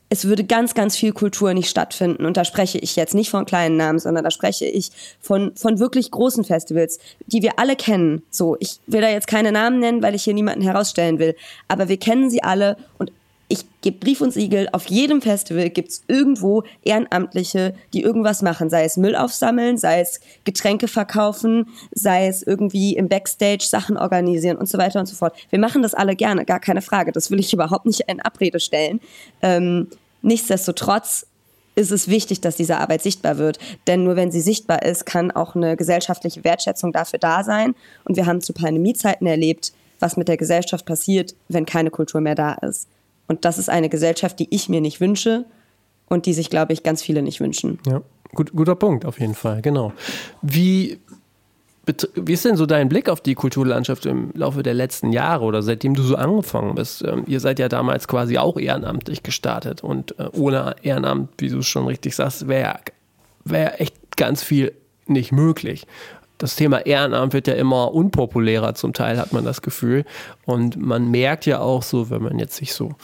[0.08, 2.26] Es würde ganz, ganz viel Kultur nicht stattfinden.
[2.26, 5.80] Und da spreche ich jetzt nicht von kleinen Namen, sondern da spreche ich von, von
[5.80, 8.22] wirklich großen Festivals, die wir alle kennen.
[8.30, 11.34] So, ich will da jetzt keine Namen nennen, weil ich hier niemanden herausstellen will.
[11.66, 13.10] Aber wir kennen sie alle und
[13.48, 18.70] ich gebe Brief und Siegel, auf jedem Festival gibt es irgendwo Ehrenamtliche, die irgendwas machen,
[18.70, 24.56] sei es Müll aufsammeln, sei es Getränke verkaufen, sei es irgendwie im Backstage Sachen organisieren
[24.56, 25.36] und so weiter und so fort.
[25.50, 27.12] Wir machen das alle gerne, gar keine Frage.
[27.12, 29.00] Das will ich überhaupt nicht in Abrede stellen.
[29.42, 29.88] Ähm,
[30.22, 31.26] nichtsdestotrotz
[31.76, 33.58] ist es wichtig, dass diese Arbeit sichtbar wird.
[33.86, 37.74] Denn nur wenn sie sichtbar ist, kann auch eine gesellschaftliche Wertschätzung dafür da sein.
[38.04, 42.34] Und wir haben zu Pandemiezeiten erlebt, was mit der Gesellschaft passiert, wenn keine Kultur mehr
[42.34, 42.88] da ist.
[43.28, 45.44] Und das ist eine Gesellschaft, die ich mir nicht wünsche
[46.08, 47.78] und die sich, glaube ich, ganz viele nicht wünschen.
[47.86, 48.02] Ja,
[48.34, 49.92] gut, guter Punkt auf jeden Fall, genau.
[50.42, 50.98] Wie,
[52.14, 55.62] wie ist denn so dein Blick auf die Kulturlandschaft im Laufe der letzten Jahre oder
[55.62, 57.02] seitdem du so angefangen bist?
[57.02, 61.58] Ähm, ihr seid ja damals quasi auch ehrenamtlich gestartet und äh, ohne Ehrenamt, wie du
[61.58, 62.80] es schon richtig sagst, wäre
[63.44, 64.72] wär echt ganz viel
[65.06, 65.86] nicht möglich
[66.38, 70.04] das Thema Ehrenamt wird ja immer unpopulärer, zum Teil hat man das Gefühl.
[70.44, 72.94] Und man merkt ja auch so, wenn man jetzt sich so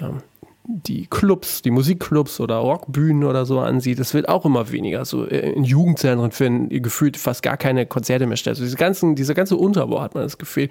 [0.00, 0.22] ähm,
[0.70, 5.06] die Clubs, die Musikclubs oder Rockbühnen oder so ansieht, es wird auch immer weniger.
[5.06, 8.52] So äh, in Jugendzentren finden gefühlt fast gar keine Konzerte mehr statt.
[8.52, 10.68] Also diese ganzen, dieser ganze Unterbau hat man das Gefühl,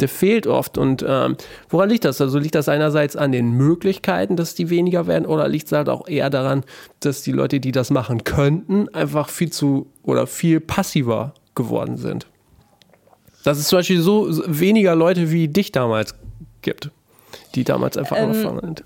[0.00, 0.76] der fehlt oft.
[0.76, 1.36] Und ähm,
[1.70, 2.20] woran liegt das?
[2.20, 5.88] Also liegt das einerseits an den Möglichkeiten, dass die weniger werden, oder liegt es halt
[5.88, 6.62] auch eher daran,
[7.00, 12.26] dass die Leute, die das machen könnten, einfach viel zu oder viel passiver geworden sind.
[13.44, 16.14] Dass es zum Beispiel so weniger Leute wie dich damals
[16.62, 16.90] gibt,
[17.54, 18.84] die damals einfach ähm, angefangen sind.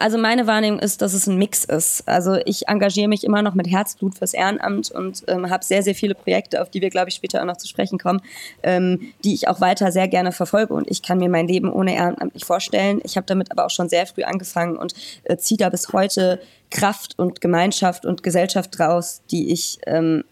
[0.00, 2.08] Also meine Wahrnehmung ist, dass es ein Mix ist.
[2.08, 5.94] Also ich engagiere mich immer noch mit Herzblut fürs Ehrenamt und ähm, habe sehr, sehr
[5.94, 8.20] viele Projekte, auf die wir, glaube ich, später auch noch zu sprechen kommen,
[8.64, 10.74] ähm, die ich auch weiter sehr gerne verfolge.
[10.74, 13.00] Und ich kann mir mein Leben ohne Ehrenamt nicht vorstellen.
[13.04, 16.40] Ich habe damit aber auch schon sehr früh angefangen und äh, ziehe da bis heute
[16.70, 20.24] Kraft und Gemeinschaft und Gesellschaft draus, die ich ähm,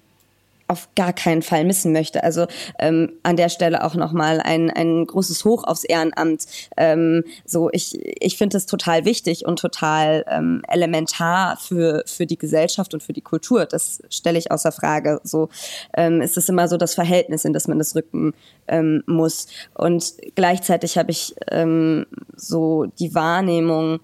[0.75, 2.25] auf gar keinen Fall missen möchte.
[2.25, 2.47] Also
[2.81, 6.47] ähm, an der Stelle auch nochmal ein, ein großes Hoch aufs Ehrenamt.
[6.77, 12.37] Ähm, so, ich, ich finde es total wichtig und total ähm, elementar für, für die
[12.37, 13.67] Gesellschaft und für die Kultur.
[13.67, 15.21] Das stelle ich außer Frage.
[15.23, 15.49] So
[15.97, 18.33] ähm, ist es immer so das Verhältnis, in das man das rücken
[18.67, 19.47] ähm, muss.
[19.75, 24.01] Und gleichzeitig habe ich ähm, so die Wahrnehmung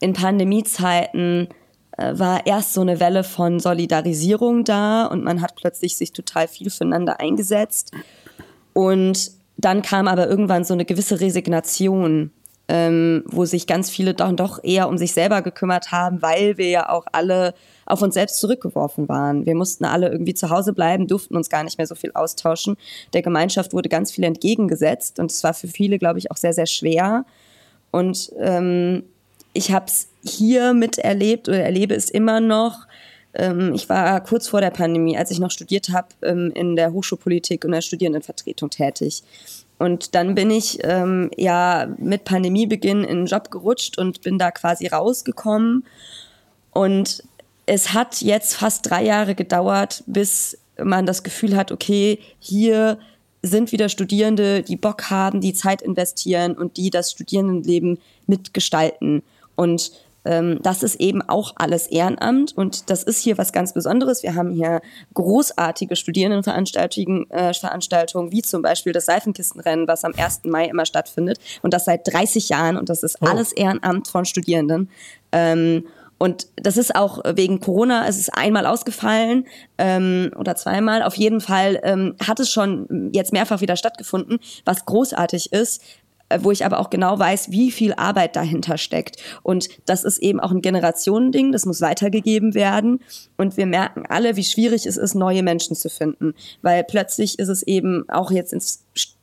[0.00, 1.48] in Pandemiezeiten,
[1.96, 6.70] war erst so eine Welle von Solidarisierung da und man hat plötzlich sich total viel
[6.70, 7.92] füreinander eingesetzt.
[8.72, 12.32] Und dann kam aber irgendwann so eine gewisse Resignation,
[12.66, 16.68] ähm, wo sich ganz viele dann doch eher um sich selber gekümmert haben, weil wir
[16.68, 17.54] ja auch alle
[17.86, 19.44] auf uns selbst zurückgeworfen waren.
[19.44, 22.76] Wir mussten alle irgendwie zu Hause bleiben, durften uns gar nicht mehr so viel austauschen.
[23.12, 26.54] Der Gemeinschaft wurde ganz viel entgegengesetzt und es war für viele, glaube ich, auch sehr,
[26.54, 27.26] sehr schwer.
[27.90, 29.04] Und ähm,
[29.52, 32.86] ich habe es hier miterlebt oder erlebe es immer noch.
[33.34, 36.92] Ähm, ich war kurz vor der Pandemie, als ich noch studiert habe, ähm, in der
[36.92, 39.22] Hochschulpolitik und der Studierendenvertretung tätig.
[39.78, 44.50] Und dann bin ich ähm, ja mit Pandemiebeginn in einen Job gerutscht und bin da
[44.50, 45.84] quasi rausgekommen.
[46.72, 47.24] Und
[47.66, 52.98] es hat jetzt fast drei Jahre gedauert, bis man das Gefühl hat, okay, hier
[53.42, 59.22] sind wieder Studierende, die Bock haben, die Zeit investieren und die das Studierendenleben mitgestalten.
[59.54, 59.92] Und
[60.24, 64.22] ähm, das ist eben auch alles Ehrenamt und das ist hier was ganz Besonderes.
[64.22, 64.80] Wir haben hier
[65.14, 70.42] großartige Studierendenveranstaltungen, äh, Veranstaltungen, wie zum Beispiel das Seifenkistenrennen, was am 1.
[70.44, 73.26] Mai immer stattfindet und das seit 30 Jahren und das ist oh.
[73.26, 74.90] alles Ehrenamt von Studierenden.
[75.32, 75.84] Ähm,
[76.16, 79.46] und das ist auch wegen Corona, es ist einmal ausgefallen
[79.78, 81.02] ähm, oder zweimal.
[81.02, 85.82] Auf jeden Fall ähm, hat es schon jetzt mehrfach wieder stattgefunden, was großartig ist,
[86.40, 89.16] wo ich aber auch genau weiß, wie viel Arbeit dahinter steckt.
[89.42, 93.00] Und das ist eben auch ein Generationending, das muss weitergegeben werden.
[93.36, 96.34] Und wir merken alle, wie schwierig es ist, neue Menschen zu finden.
[96.62, 98.60] Weil plötzlich ist es eben auch jetzt in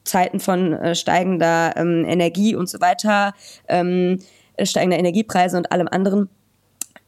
[0.03, 3.33] Zeiten von äh, steigender ähm, Energie und so weiter,
[3.67, 4.19] ähm,
[4.61, 6.29] steigender Energiepreise und allem anderen,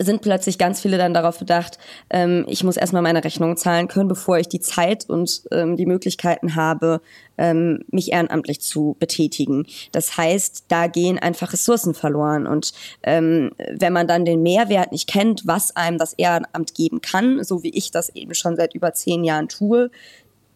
[0.03, 1.77] sind plötzlich ganz viele dann darauf bedacht,
[2.09, 5.85] ähm, ich muss erstmal meine Rechnung zahlen können, bevor ich die Zeit und ähm, die
[5.85, 7.01] Möglichkeiten habe,
[7.37, 9.65] ähm, mich ehrenamtlich zu betätigen.
[9.91, 12.47] Das heißt, da gehen einfach Ressourcen verloren.
[12.47, 17.43] Und ähm, wenn man dann den Mehrwert nicht kennt, was einem das Ehrenamt geben kann,
[17.43, 19.89] so wie ich das eben schon seit über zehn Jahren tue,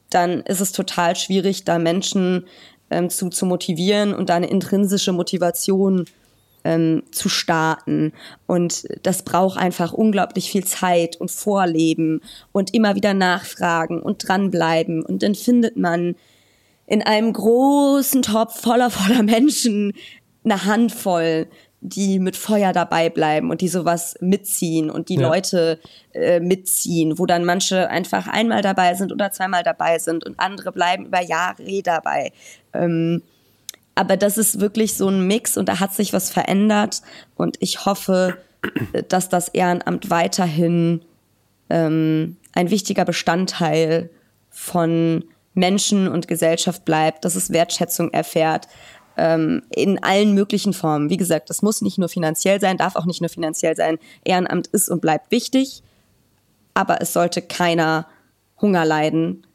[0.10, 2.46] dann ist es total schwierig, da Menschen
[2.90, 6.06] ähm, zu, zu motivieren und da eine intrinsische Motivation
[6.68, 8.12] ähm, zu starten.
[8.46, 15.02] Und das braucht einfach unglaublich viel Zeit und Vorleben und immer wieder nachfragen und dranbleiben.
[15.04, 16.16] Und dann findet man
[16.86, 19.94] in einem großen Topf voller, voller Menschen
[20.44, 21.48] eine Handvoll,
[21.80, 25.22] die mit Feuer dabei bleiben und die sowas mitziehen und die ja.
[25.22, 25.80] Leute
[26.14, 30.74] äh, mitziehen, wo dann manche einfach einmal dabei sind oder zweimal dabei sind und andere
[30.74, 32.34] bleiben über Jahre dabei.
[32.74, 33.22] Ähm,
[33.98, 37.02] aber das ist wirklich so ein Mix und da hat sich was verändert
[37.36, 38.38] und ich hoffe,
[39.10, 41.02] dass das Ehrenamt weiterhin
[41.72, 44.12] ähm, ein wichtiger Bestandteil
[44.52, 45.24] von
[45.56, 48.68] Menschen und Gesellschaft bleibt, dass es Wertschätzung erfährt
[49.18, 51.10] ähm, in allen möglichen Formen.
[51.10, 53.98] Wie gesagt, das muss nicht nur finanziell sein, darf auch nicht nur finanziell sein.
[54.24, 55.82] Ehrenamt ist und bleibt wichtig,
[56.76, 58.06] aber es sollte keiner
[58.62, 59.48] Hunger leiden,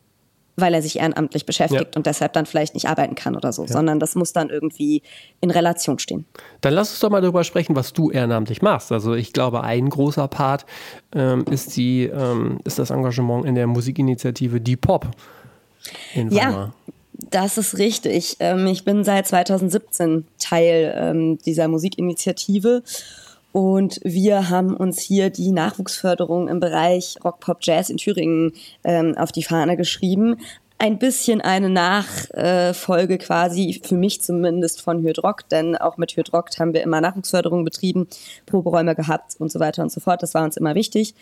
[0.57, 1.96] weil er sich ehrenamtlich beschäftigt ja.
[1.96, 3.72] und deshalb dann vielleicht nicht arbeiten kann oder so, ja.
[3.72, 5.03] sondern das muss dann irgendwie
[5.40, 6.26] in Relation stehen.
[6.61, 8.92] Dann lass uns doch mal darüber sprechen, was du ehrenamtlich machst.
[8.92, 10.66] Also ich glaube, ein großer Part
[11.14, 15.09] ähm, ist, die, ähm, ist das Engagement in der Musikinitiative Die Pop
[16.14, 16.53] in Weimar.
[16.53, 16.72] Ja.
[17.30, 18.36] Das ist richtig.
[18.40, 22.82] Ähm, ich bin seit 2017 Teil ähm, dieser Musikinitiative
[23.53, 29.16] und wir haben uns hier die Nachwuchsförderung im Bereich Rock, Pop, Jazz in Thüringen ähm,
[29.16, 30.36] auf die Fahne geschrieben.
[30.78, 36.74] Ein bisschen eine Nachfolge quasi, für mich zumindest, von Hydrock, denn auch mit Hydrock haben
[36.74, 38.09] wir immer Nachwuchsförderung betrieben,
[38.46, 40.24] Proberäume gehabt und so weiter und so fort.
[40.24, 41.14] Das war uns immer wichtig.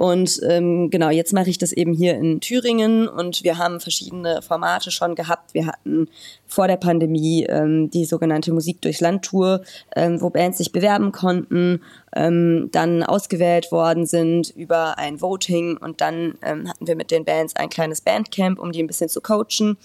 [0.00, 4.40] Und ähm, genau, jetzt mache ich das eben hier in Thüringen und wir haben verschiedene
[4.40, 5.52] Formate schon gehabt.
[5.52, 6.08] Wir hatten
[6.46, 9.60] vor der Pandemie ähm, die sogenannte Musik durchs Land Tour,
[9.94, 11.82] ähm, wo Bands sich bewerben konnten,
[12.16, 17.26] ähm, dann ausgewählt worden sind über ein Voting und dann ähm, hatten wir mit den
[17.26, 19.76] Bands ein kleines Bandcamp, um die ein bisschen zu coachen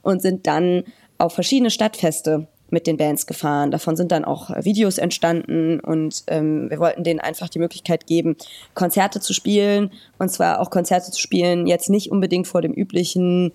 [0.00, 0.84] und sind dann
[1.18, 3.70] auf verschiedene Stadtfeste mit den Bands gefahren.
[3.70, 8.36] Davon sind dann auch Videos entstanden und ähm, wir wollten denen einfach die Möglichkeit geben,
[8.74, 9.90] Konzerte zu spielen.
[10.18, 13.52] Und zwar auch Konzerte zu spielen, jetzt nicht unbedingt vor dem üblichen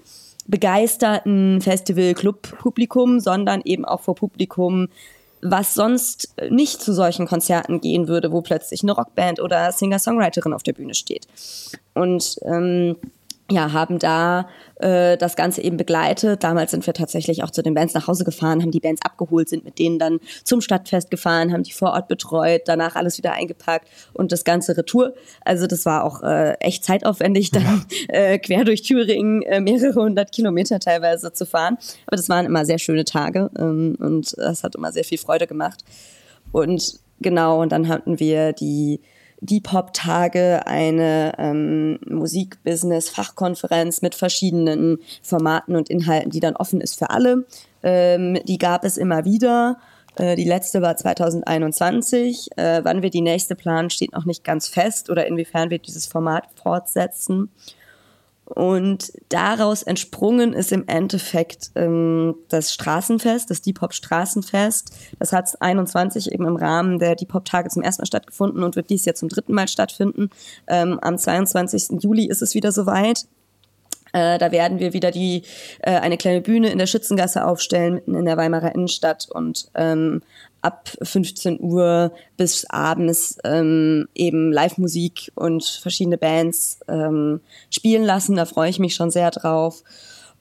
[0.47, 4.89] begeisterten Festival-Club-Publikum, sondern eben auch vor Publikum,
[5.41, 10.63] was sonst nicht zu solchen Konzerten gehen würde, wo plötzlich eine Rockband oder Singer-Songwriterin auf
[10.63, 11.27] der Bühne steht.
[11.93, 12.95] Und ähm,
[13.51, 16.43] ja, haben da äh, das Ganze eben begleitet.
[16.43, 19.49] Damals sind wir tatsächlich auch zu den Bands nach Hause gefahren, haben die Bands abgeholt,
[19.49, 23.33] sind mit denen dann zum Stadtfest gefahren, haben die vor Ort betreut, danach alles wieder
[23.33, 25.13] eingepackt und das ganze Retour.
[25.41, 30.31] Also das war auch äh, echt zeitaufwendig, dann äh, quer durch Thüringen äh, mehrere hundert
[30.31, 31.77] Kilometer teilweise zu fahren.
[32.07, 35.47] Aber das waren immer sehr schöne Tage ähm, und das hat immer sehr viel Freude
[35.47, 35.83] gemacht.
[36.53, 39.01] Und genau, und dann hatten wir die
[39.43, 46.97] Deep Hop Tage eine ähm, Musikbusiness-Fachkonferenz mit verschiedenen Formaten und Inhalten, die dann offen ist
[46.97, 47.45] für alle.
[47.83, 49.77] Ähm, die gab es immer wieder.
[50.15, 52.51] Äh, die letzte war 2021.
[52.55, 56.07] Äh, wann wir die nächste planen, steht noch nicht ganz fest oder inwiefern wir dieses
[56.07, 57.49] Format fortsetzen.
[58.45, 64.93] Und daraus entsprungen ist im Endeffekt ähm, das Straßenfest, das Deep Hop Straßenfest.
[65.17, 68.75] Das hat 21 eben im Rahmen der Deep Hop Tage zum ersten Mal stattgefunden und
[68.75, 70.29] wird dies Jahr zum dritten Mal stattfinden.
[70.67, 72.01] Ähm, am 22.
[72.03, 73.25] Juli ist es wieder soweit.
[74.11, 75.43] Äh, da werden wir wieder die
[75.79, 80.21] äh, eine kleine Bühne in der Schützengasse aufstellen, mitten in der Weimarer Innenstadt und ähm,
[80.63, 88.35] ab 15 Uhr bis abends ähm, eben Live-Musik und verschiedene Bands ähm, spielen lassen.
[88.35, 89.83] Da freue ich mich schon sehr drauf.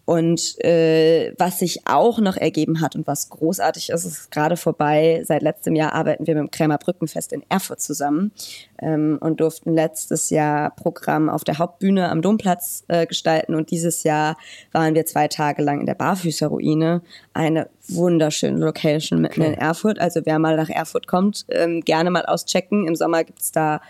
[0.04, 5.22] Und äh, was sich auch noch ergeben hat und was großartig ist, ist gerade vorbei.
[5.24, 8.32] Seit letztem Jahr arbeiten wir mit dem Krämer Brückenfest in Erfurt zusammen
[8.80, 13.54] ähm, und durften letztes Jahr Programm auf der Hauptbühne am Domplatz äh, gestalten.
[13.54, 14.36] Und dieses Jahr
[14.72, 17.02] waren wir zwei Tage lang in der Barfüßerruine.
[17.32, 19.52] Eine wunderschöne Location mitten okay.
[19.52, 20.00] in Erfurt.
[20.00, 22.88] Also wer mal nach Erfurt kommt, ähm, gerne mal auschecken.
[22.88, 23.80] Im Sommer gibt's da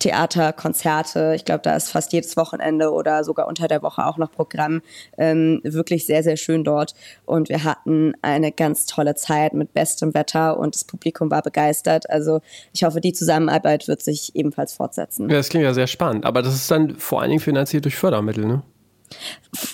[0.00, 1.34] Theater, Konzerte.
[1.36, 4.82] Ich glaube, da ist fast jedes Wochenende oder sogar unter der Woche auch noch Programm.
[5.16, 6.94] Ähm, wirklich sehr, sehr schön dort.
[7.24, 12.10] Und wir hatten eine ganz tolle Zeit mit bestem Wetter und das Publikum war begeistert.
[12.10, 12.40] Also
[12.72, 15.28] ich hoffe, die Zusammenarbeit wird sich ebenfalls fortsetzen.
[15.28, 16.24] Ja, das klingt ja sehr spannend.
[16.24, 18.62] Aber das ist dann vor allen Dingen finanziert durch Fördermittel, ne?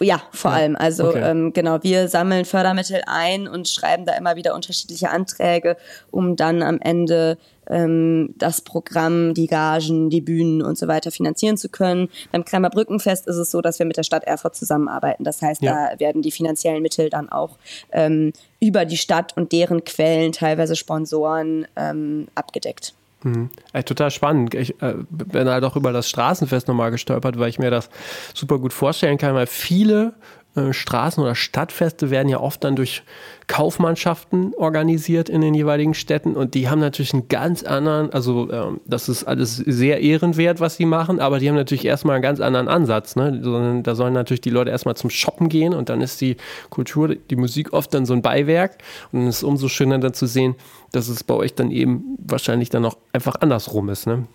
[0.01, 0.57] Ja, vor ja.
[0.59, 0.77] allem.
[0.77, 1.23] Also okay.
[1.23, 5.77] ähm, genau, wir sammeln Fördermittel ein und schreiben da immer wieder unterschiedliche Anträge,
[6.11, 11.57] um dann am Ende ähm, das Programm, die Gagen, die Bühnen und so weiter finanzieren
[11.57, 12.09] zu können.
[12.33, 15.25] Beim Kremer Brückenfest ist es so, dass wir mit der Stadt Erfurt zusammenarbeiten.
[15.25, 15.91] Das heißt, ja.
[15.91, 17.59] da werden die finanziellen Mittel dann auch
[17.93, 22.95] ähm, über die Stadt und deren Quellen, teilweise Sponsoren, ähm, abgedeckt.
[23.27, 23.51] Mhm.
[23.73, 24.55] Ey, total spannend.
[24.55, 27.91] Ich äh, bin halt auch über das Straßenfest nochmal gestolpert, weil ich mir das
[28.35, 30.15] super gut vorstellen kann, weil viele
[30.57, 33.03] äh, Straßen- oder Stadtfeste werden ja oft dann durch
[33.47, 38.81] Kaufmannschaften organisiert in den jeweiligen Städten und die haben natürlich einen ganz anderen, also ähm,
[38.87, 42.41] das ist alles sehr ehrenwert, was sie machen, aber die haben natürlich erstmal einen ganz
[42.41, 43.15] anderen Ansatz.
[43.15, 43.83] Ne?
[43.85, 46.37] Da sollen natürlich die Leute erstmal zum Shoppen gehen und dann ist die
[46.71, 48.79] Kultur, die Musik oft dann so ein Beiwerk
[49.13, 50.57] und es ist umso schöner dann zu sehen,
[50.93, 54.07] dass es bei euch dann eben wahrscheinlich dann auch einfach andersrum ist.
[54.07, 54.27] Ne?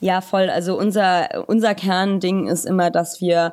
[0.00, 0.50] Ja, voll.
[0.50, 3.52] Also unser, unser Kernding ist immer, dass wir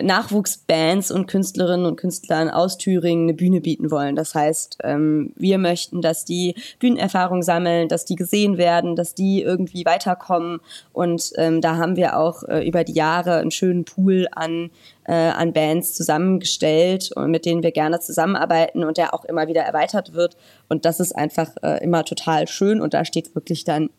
[0.00, 4.16] Nachwuchsbands und Künstlerinnen und Künstlern aus Thüringen eine Bühne bieten wollen.
[4.16, 9.42] Das heißt, ähm, wir möchten, dass die Bühnenerfahrung sammeln, dass die gesehen werden, dass die
[9.42, 10.60] irgendwie weiterkommen.
[10.92, 14.70] Und ähm, da haben wir auch äh, über die Jahre einen schönen Pool an,
[15.04, 20.14] äh, an Bands zusammengestellt, mit denen wir gerne zusammenarbeiten und der auch immer wieder erweitert
[20.14, 20.36] wird.
[20.68, 23.90] Und das ist einfach äh, immer total schön und da steht wirklich dann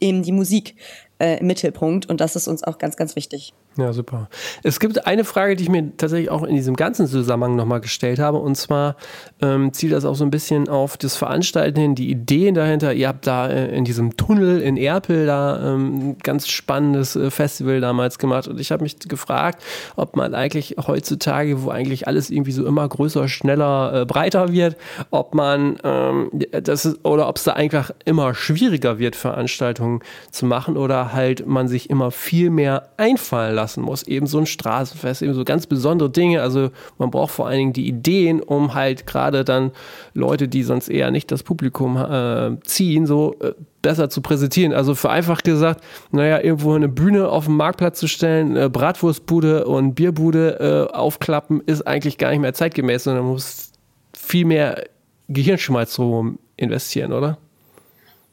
[0.00, 0.76] eben die Musik
[1.18, 3.54] äh, im Mittelpunkt und das ist uns auch ganz, ganz wichtig.
[3.78, 4.28] Ja, super.
[4.62, 8.18] Es gibt eine Frage, die ich mir tatsächlich auch in diesem ganzen Zusammenhang nochmal gestellt
[8.18, 8.36] habe.
[8.36, 8.96] Und zwar
[9.40, 12.92] ähm, zielt das auch so ein bisschen auf das Veranstalten hin, die Ideen dahinter.
[12.92, 17.30] Ihr habt da äh, in diesem Tunnel in Erpel da ähm, ein ganz spannendes äh,
[17.30, 18.46] Festival damals gemacht.
[18.46, 19.62] Und ich habe mich gefragt,
[19.96, 24.76] ob man eigentlich heutzutage, wo eigentlich alles irgendwie so immer größer, schneller, äh, breiter wird,
[25.10, 30.00] ob man ähm, das ist, oder ob es da einfach immer schwieriger wird, Veranstaltungen
[30.30, 34.02] zu machen oder halt man sich immer viel mehr einfallen lässt lassen muss.
[34.02, 36.42] Eben so ein Straßenfest, eben so ganz besondere Dinge.
[36.42, 39.70] Also man braucht vor allen Dingen die Ideen, um halt gerade dann
[40.14, 43.52] Leute, die sonst eher nicht das Publikum äh, ziehen, so äh,
[43.82, 44.72] besser zu präsentieren.
[44.72, 49.94] Also vereinfacht gesagt, naja, irgendwo eine Bühne auf dem Marktplatz zu stellen, äh, Bratwurstbude und
[49.94, 53.72] Bierbude äh, aufklappen, ist eigentlich gar nicht mehr zeitgemäß, sondern man muss
[54.16, 54.84] viel mehr
[55.28, 57.38] Gehirnschmalz so investieren, oder?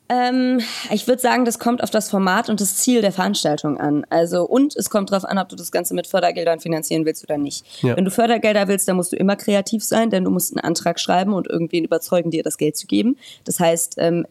[0.10, 0.60] Ähm,
[0.92, 4.06] ich würde sagen, das kommt auf das Format und das Ziel der Veranstaltung an.
[4.10, 7.38] Also und es kommt darauf an, ob du das Ganze mit Fördergeldern finanzieren willst oder
[7.38, 7.64] nicht.
[7.84, 7.96] Ja.
[7.96, 11.00] Wenn du Fördergelder willst, dann musst du immer kreativ sein, denn du musst einen Antrag
[11.00, 13.18] schreiben und irgendwen überzeugen, dir das Geld zu geben.
[13.44, 14.26] Das heißt, ähm,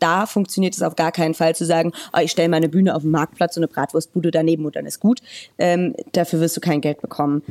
[0.00, 3.02] da funktioniert es auf gar keinen Fall zu sagen, oh, ich stelle meine Bühne auf
[3.02, 5.20] den Marktplatz und eine Bratwurstbude daneben und dann ist gut.
[5.58, 7.42] Ähm, dafür wirst du kein Geld bekommen.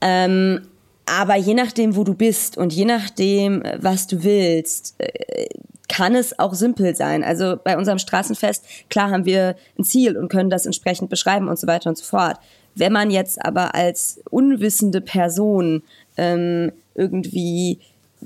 [0.00, 0.62] Ähm,
[1.06, 5.48] aber je nachdem, wo du bist und je nachdem, was du willst, äh,
[5.88, 7.22] kann es auch simpel sein.
[7.22, 11.58] Also bei unserem Straßenfest, klar haben wir ein Ziel und können das entsprechend beschreiben und
[11.58, 12.38] so weiter und so fort.
[12.74, 15.82] Wenn man jetzt aber als unwissende Person
[16.16, 17.78] ähm, irgendwie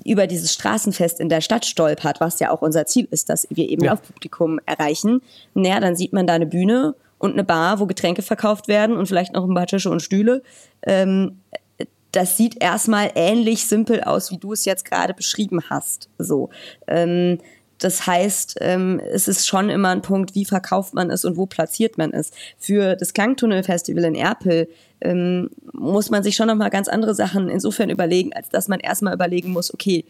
[0.05, 3.69] über dieses Straßenfest in der Stadt stolpert, was ja auch unser Ziel ist, dass wir
[3.69, 3.93] eben ja.
[3.93, 5.21] Laufpublikum erreichen,
[5.55, 9.07] naja, dann sieht man da eine Bühne und eine Bar, wo Getränke verkauft werden und
[9.07, 10.43] vielleicht noch ein paar Tische und Stühle.
[10.87, 11.41] Ähm,
[12.19, 16.09] das sieht erstmal ähnlich simpel aus, wie du es jetzt gerade beschrieben hast.
[16.19, 16.51] So.
[16.89, 17.39] Ähm,
[17.79, 21.47] das heißt, ähm, es ist schon immer ein Punkt, wie verkauft man es und wo
[21.47, 22.33] platziert man es.
[22.59, 24.69] Für das Klangtunnel-Festival in Erpel
[25.01, 29.15] ähm, muss man sich schon nochmal ganz andere Sachen insofern überlegen, als dass man erstmal
[29.15, 30.05] überlegen muss, okay,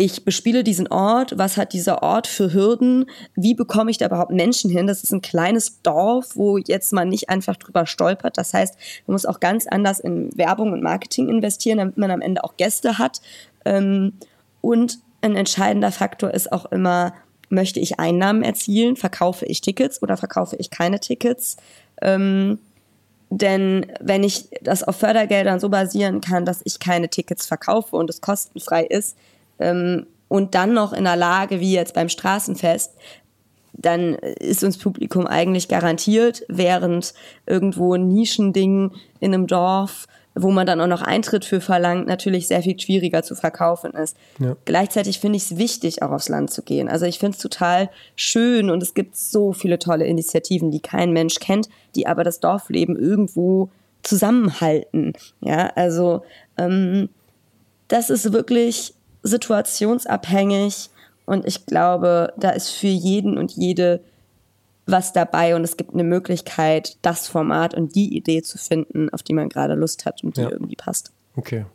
[0.00, 4.30] ich bespiele diesen Ort, was hat dieser Ort für Hürden, wie bekomme ich da überhaupt
[4.30, 4.86] Menschen hin?
[4.86, 8.38] Das ist ein kleines Dorf, wo jetzt man nicht einfach drüber stolpert.
[8.38, 8.76] Das heißt,
[9.08, 12.56] man muss auch ganz anders in Werbung und Marketing investieren, damit man am Ende auch
[12.56, 13.20] Gäste hat.
[13.64, 14.12] Ähm,
[14.60, 17.12] und ein entscheidender Faktor ist auch immer,
[17.48, 18.94] möchte ich Einnahmen erzielen?
[18.94, 21.56] Verkaufe ich Tickets oder verkaufe ich keine Tickets?
[22.02, 22.60] Ähm,
[23.30, 28.08] denn wenn ich das auf Fördergeldern so basieren kann, dass ich keine Tickets verkaufe und
[28.08, 29.16] es kostenfrei ist,
[29.58, 32.94] und dann noch in der Lage, wie jetzt beim Straßenfest,
[33.72, 37.14] dann ist uns Publikum eigentlich garantiert, während
[37.46, 42.48] irgendwo ein Nischending in einem Dorf, wo man dann auch noch Eintritt für verlangt, natürlich
[42.48, 44.16] sehr viel schwieriger zu verkaufen ist.
[44.38, 44.56] Ja.
[44.64, 46.88] Gleichzeitig finde ich es wichtig, auch aufs Land zu gehen.
[46.88, 51.12] Also ich finde es total schön und es gibt so viele tolle Initiativen, die kein
[51.12, 53.70] Mensch kennt, die aber das Dorfleben irgendwo
[54.02, 55.12] zusammenhalten.
[55.40, 56.22] Ja, also
[56.56, 57.08] ähm,
[57.88, 60.90] das ist wirklich situationsabhängig
[61.26, 64.00] und ich glaube, da ist für jeden und jede
[64.86, 69.22] was dabei und es gibt eine Möglichkeit, das Format und die Idee zu finden, auf
[69.22, 70.50] die man gerade Lust hat und die ja.
[70.50, 71.12] irgendwie passt.
[71.36, 71.66] Okay.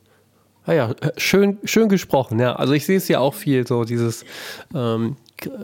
[0.66, 2.56] Ah ja, schön, schön gesprochen, ja.
[2.56, 4.26] Also ich sehe es ja auch viel, so dieses
[4.74, 5.18] ähm,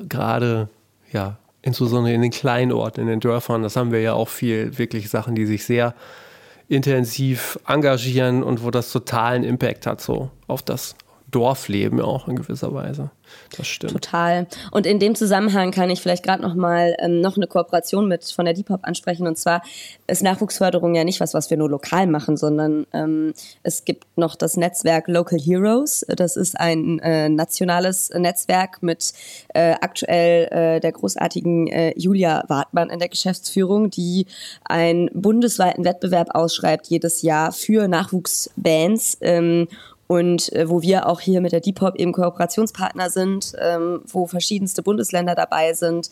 [0.08, 0.70] gerade,
[1.12, 4.78] ja, insbesondere in den kleinen Orten, in den Dörfern, das haben wir ja auch viel,
[4.78, 5.96] wirklich Sachen, die sich sehr
[6.68, 10.96] intensiv engagieren und wo das totalen Impact hat, so auf das,
[11.32, 13.12] Dorfleben auch in gewisser Weise.
[13.56, 13.94] Das stimmt.
[13.94, 14.48] Total.
[14.72, 18.26] Und in dem Zusammenhang kann ich vielleicht gerade noch mal ähm, noch eine Kooperation mit
[18.26, 19.28] von der Depop ansprechen.
[19.28, 19.62] Und zwar
[20.08, 24.36] ist Nachwuchsförderung ja nicht was, was wir nur lokal machen, sondern ähm, es gibt noch
[24.36, 26.06] das Netzwerk Local Heroes.
[26.08, 29.14] Das ist ein äh, nationales Netzwerk mit
[29.54, 34.26] äh, aktuell äh, der großartigen äh, Julia Wartmann in der Geschäftsführung, die
[34.64, 39.68] einen bundesweiten Wettbewerb ausschreibt jedes Jahr für Nachwuchsbands ähm,
[40.10, 44.82] und äh, wo wir auch hier mit der Depop eben Kooperationspartner sind, ähm, wo verschiedenste
[44.82, 46.10] Bundesländer dabei sind.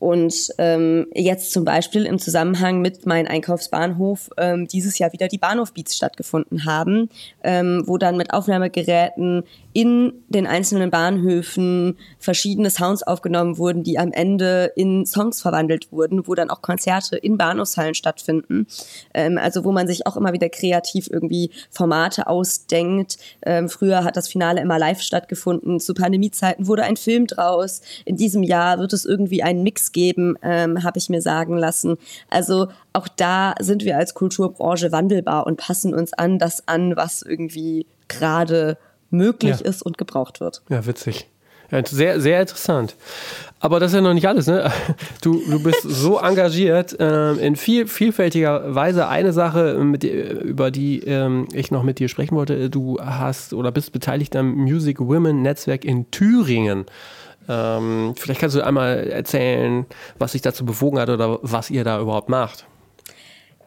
[0.00, 5.36] Und ähm, jetzt zum Beispiel im Zusammenhang mit meinem Einkaufsbahnhof ähm, dieses Jahr wieder die
[5.36, 7.10] Bahnhofbeats stattgefunden haben,
[7.44, 9.44] ähm, wo dann mit Aufnahmegeräten
[9.74, 16.26] in den einzelnen Bahnhöfen verschiedene Sounds aufgenommen wurden, die am Ende in Songs verwandelt wurden,
[16.26, 18.66] wo dann auch Konzerte in Bahnhofshallen stattfinden.
[19.12, 23.18] Ähm, also wo man sich auch immer wieder kreativ irgendwie Formate ausdenkt.
[23.44, 25.78] Ähm, früher hat das Finale immer live stattgefunden.
[25.78, 27.82] Zu Pandemiezeiten wurde ein Film draus.
[28.06, 31.96] In diesem Jahr wird es irgendwie einen Mix geben, ähm, habe ich mir sagen lassen.
[32.28, 37.22] Also auch da sind wir als Kulturbranche wandelbar und passen uns an das an, was
[37.22, 38.76] irgendwie gerade
[39.10, 39.66] möglich ja.
[39.66, 40.62] ist und gebraucht wird.
[40.68, 41.26] Ja, witzig.
[41.70, 42.96] Ja, sehr, sehr interessant.
[43.60, 44.72] Aber das ist ja noch nicht alles, ne?
[45.22, 49.06] Du, du bist so engagiert äh, in viel, vielfältiger Weise.
[49.06, 53.70] Eine Sache, mit, über die ähm, ich noch mit dir sprechen wollte, du hast oder
[53.70, 56.86] bist beteiligt am Music Women Netzwerk in Thüringen.
[57.50, 59.84] Ähm, vielleicht kannst du einmal erzählen,
[60.18, 62.66] was sich dazu bewogen hat oder was ihr da überhaupt macht.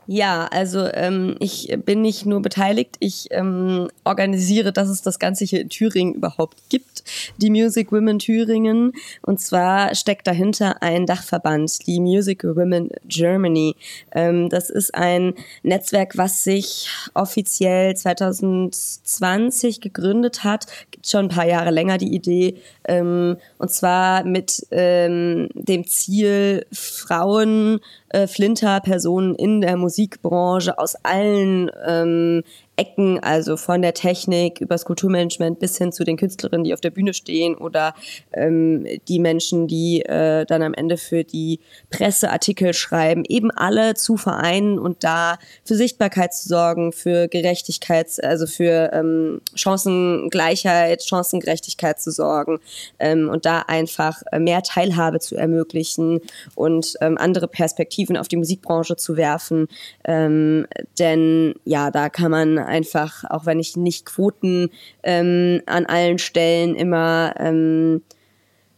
[0.06, 5.46] Ja, also ähm, ich bin nicht nur beteiligt, ich ähm, organisiere, dass es das Ganze
[5.46, 7.04] hier in Thüringen überhaupt gibt,
[7.38, 8.94] die Music Women Thüringen.
[9.22, 13.76] Und zwar steckt dahinter ein Dachverband, die Music Women Germany.
[14.12, 20.68] Ähm, das ist ein Netzwerk, was sich offiziell 2020 gegründet hat,
[21.04, 22.58] gibt schon ein paar Jahre länger die Idee.
[22.86, 27.80] Ähm, und zwar mit ähm, dem Ziel, Frauen
[28.14, 32.44] äh, Flinter-Personen in der Musikbranche aus allen ähm,
[32.76, 36.90] Ecken, also von der Technik übers Kulturmanagement bis hin zu den Künstlerinnen, die auf der
[36.90, 37.94] Bühne stehen oder
[38.34, 41.60] ähm, die Menschen, die äh, dann am Ende für die
[41.92, 48.48] Presseartikel schreiben, eben alle zu vereinen und da für Sichtbarkeit zu sorgen, für Gerechtigkeit, also
[48.48, 52.60] für ähm, Chancengleichheit, Chancengerechtigkeit zu sorgen
[52.98, 56.22] ähm, und da einfach äh, mehr Teilhabe zu ermöglichen
[56.56, 59.68] und ähm, andere Perspektiven auf die Musikbranche zu werfen.
[60.06, 60.66] Ähm,
[60.98, 64.70] denn ja, da kann man einfach, auch wenn ich nicht Quoten
[65.04, 68.02] ähm, an allen Stellen immer ähm,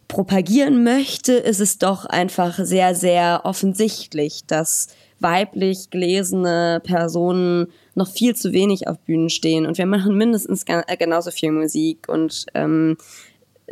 [0.08, 4.88] propagieren möchte, ist es doch einfach sehr, sehr offensichtlich, dass
[5.20, 9.66] weiblich gelesene Personen noch viel zu wenig auf Bühnen stehen.
[9.66, 12.98] Und wir machen mindestens äh, genauso viel Musik und ähm,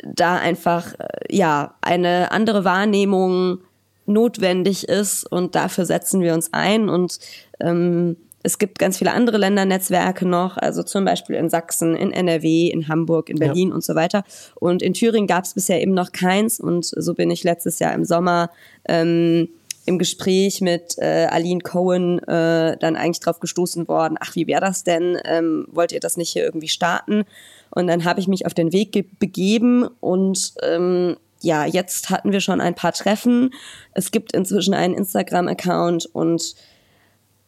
[0.04, 3.60] da einfach äh, ja eine andere Wahrnehmung
[4.06, 7.20] notwendig ist und dafür setzen wir uns ein und
[7.60, 12.68] ähm, es gibt ganz viele andere Ländernetzwerke noch, also zum Beispiel in Sachsen, in NRW,
[12.68, 13.76] in Hamburg, in Berlin ja.
[13.76, 14.24] und so weiter.
[14.56, 16.60] Und in Thüringen gab es bisher eben noch keins.
[16.60, 18.50] Und so bin ich letztes Jahr im Sommer
[18.88, 19.48] ähm,
[19.86, 24.62] im Gespräch mit äh, Aline Cohen äh, dann eigentlich drauf gestoßen worden, ach, wie wäre
[24.62, 25.18] das denn?
[25.26, 27.24] Ähm, wollt ihr das nicht hier irgendwie starten?
[27.72, 32.40] Und dann habe ich mich auf den Weg begeben und ähm, ja, jetzt hatten wir
[32.40, 33.54] schon ein paar Treffen.
[33.94, 36.56] Es gibt inzwischen einen Instagram-Account und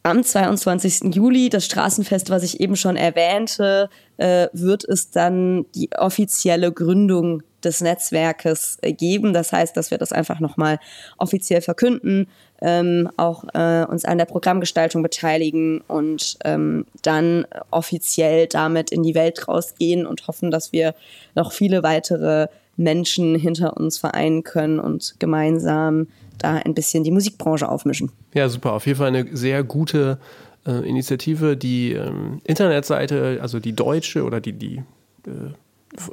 [0.06, 1.14] am 22.
[1.16, 7.42] Juli, das Straßenfest, was ich eben schon erwähnte, äh, wird es dann die offizielle Gründung
[7.64, 9.32] des Netzwerkes äh, geben.
[9.32, 10.78] Das heißt, dass wir das einfach nochmal
[11.18, 12.28] offiziell verkünden,
[12.62, 19.16] ähm, auch äh, uns an der Programmgestaltung beteiligen und ähm, dann offiziell damit in die
[19.16, 20.94] Welt rausgehen und hoffen, dass wir
[21.34, 22.46] noch viele weitere
[22.76, 26.06] Menschen hinter uns vereinen können und gemeinsam
[26.38, 28.10] da ein bisschen die Musikbranche aufmischen.
[28.34, 28.72] Ja, super.
[28.72, 30.18] Auf jeden Fall eine sehr gute
[30.66, 31.56] äh, Initiative.
[31.56, 34.82] Die ähm, Internetseite, also die deutsche oder die, die
[35.26, 35.52] äh,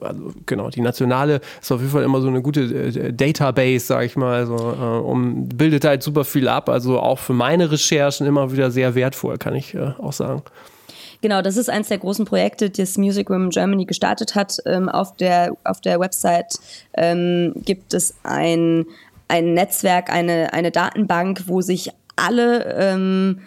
[0.01, 4.05] also genau, die nationale ist auf jeden Fall immer so eine gute äh, Database, sag
[4.05, 8.25] ich mal, so, äh, um, bildet halt super viel ab, also auch für meine Recherchen
[8.27, 10.43] immer wieder sehr wertvoll, kann ich äh, auch sagen.
[11.21, 14.57] Genau, das ist eines der großen Projekte, das Music Women Germany gestartet hat.
[14.65, 16.59] Ähm, auf, der, auf der Website
[16.95, 18.85] ähm, gibt es ein,
[19.33, 23.39] ein Netzwerk, eine, eine Datenbank, wo sich alle ähm,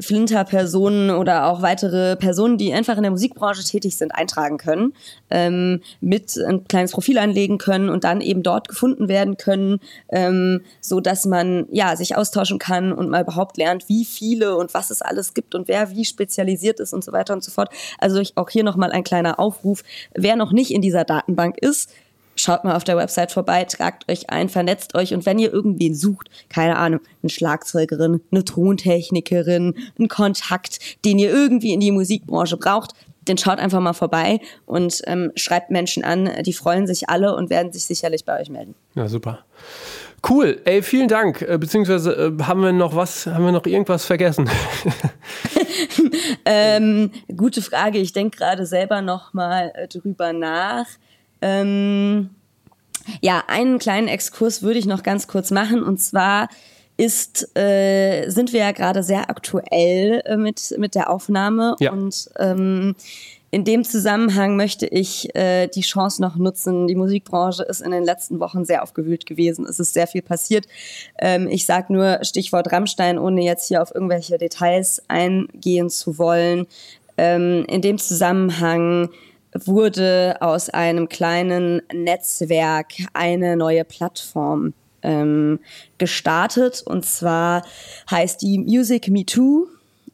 [0.00, 4.94] Flinter-Personen oder auch weitere Personen, die einfach in der Musikbranche tätig sind, eintragen können,
[5.28, 10.62] ähm, mit ein kleines Profil anlegen können und dann eben dort gefunden werden können, ähm,
[10.80, 14.88] so dass man ja sich austauschen kann und mal überhaupt lernt, wie viele und was
[14.88, 17.68] es alles gibt und wer wie spezialisiert ist und so weiter und so fort.
[17.98, 19.82] Also ich, auch hier nochmal ein kleiner Aufruf,
[20.14, 21.90] wer noch nicht in dieser Datenbank ist,
[22.36, 25.94] schaut mal auf der Website vorbei, tragt euch ein, vernetzt euch und wenn ihr irgendwen
[25.94, 32.56] sucht, keine Ahnung, eine Schlagzeugerin, eine Tontechnikerin, einen Kontakt, den ihr irgendwie in die Musikbranche
[32.56, 37.34] braucht, dann schaut einfach mal vorbei und ähm, schreibt Menschen an, die freuen sich alle
[37.34, 38.74] und werden sich sicherlich bei euch melden.
[38.94, 39.40] Ja, super.
[40.28, 41.42] Cool, ey, vielen Dank.
[41.42, 44.48] Äh, beziehungsweise äh, haben wir noch was, haben wir noch irgendwas vergessen?
[46.46, 47.98] ähm, gute Frage.
[47.98, 50.86] Ich denke gerade selber noch mal äh, drüber nach.
[51.44, 52.30] Ähm,
[53.20, 55.82] Ja, einen kleinen Exkurs würde ich noch ganz kurz machen.
[55.82, 56.48] Und zwar
[56.96, 61.76] ist, äh, sind wir ja gerade sehr aktuell äh, mit, mit der Aufnahme.
[61.80, 61.92] Ja.
[61.92, 62.94] Und ähm,
[63.50, 66.86] in dem Zusammenhang möchte ich äh, die Chance noch nutzen.
[66.86, 69.66] Die Musikbranche ist in den letzten Wochen sehr aufgewühlt gewesen.
[69.66, 70.66] Es ist sehr viel passiert.
[71.18, 76.66] Ähm, ich sage nur Stichwort Rammstein, ohne jetzt hier auf irgendwelche Details eingehen zu wollen.
[77.16, 79.10] Ähm, in dem Zusammenhang
[79.54, 85.60] wurde aus einem kleinen Netzwerk eine neue Plattform ähm,
[85.98, 86.82] gestartet.
[86.84, 87.64] Und zwar
[88.10, 89.68] heißt die Music Me Too.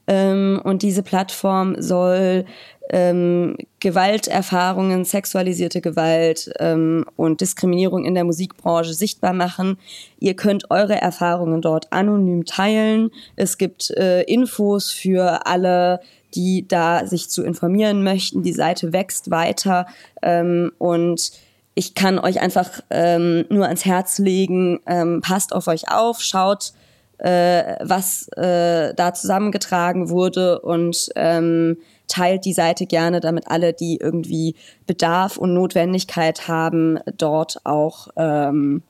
[0.06, 2.44] Ähm, und diese Plattform soll
[2.92, 9.78] ähm, Gewalterfahrungen, sexualisierte Gewalt ähm, und Diskriminierung in der Musikbranche sichtbar machen.
[10.18, 13.10] Ihr könnt eure Erfahrungen dort anonym teilen.
[13.36, 16.00] Es gibt äh, Infos für alle,
[16.34, 18.42] die da sich zu informieren möchten.
[18.42, 19.86] Die Seite wächst weiter
[20.22, 21.32] ähm, und
[21.74, 26.72] ich kann euch einfach ähm, nur ans Herz legen, ähm, passt auf euch auf, schaut,
[27.18, 31.76] äh, was äh, da zusammengetragen wurde und ähm,
[32.10, 34.54] teilt die Seite gerne, damit alle, die irgendwie
[34.86, 38.82] Bedarf und Notwendigkeit haben, dort auch ähm,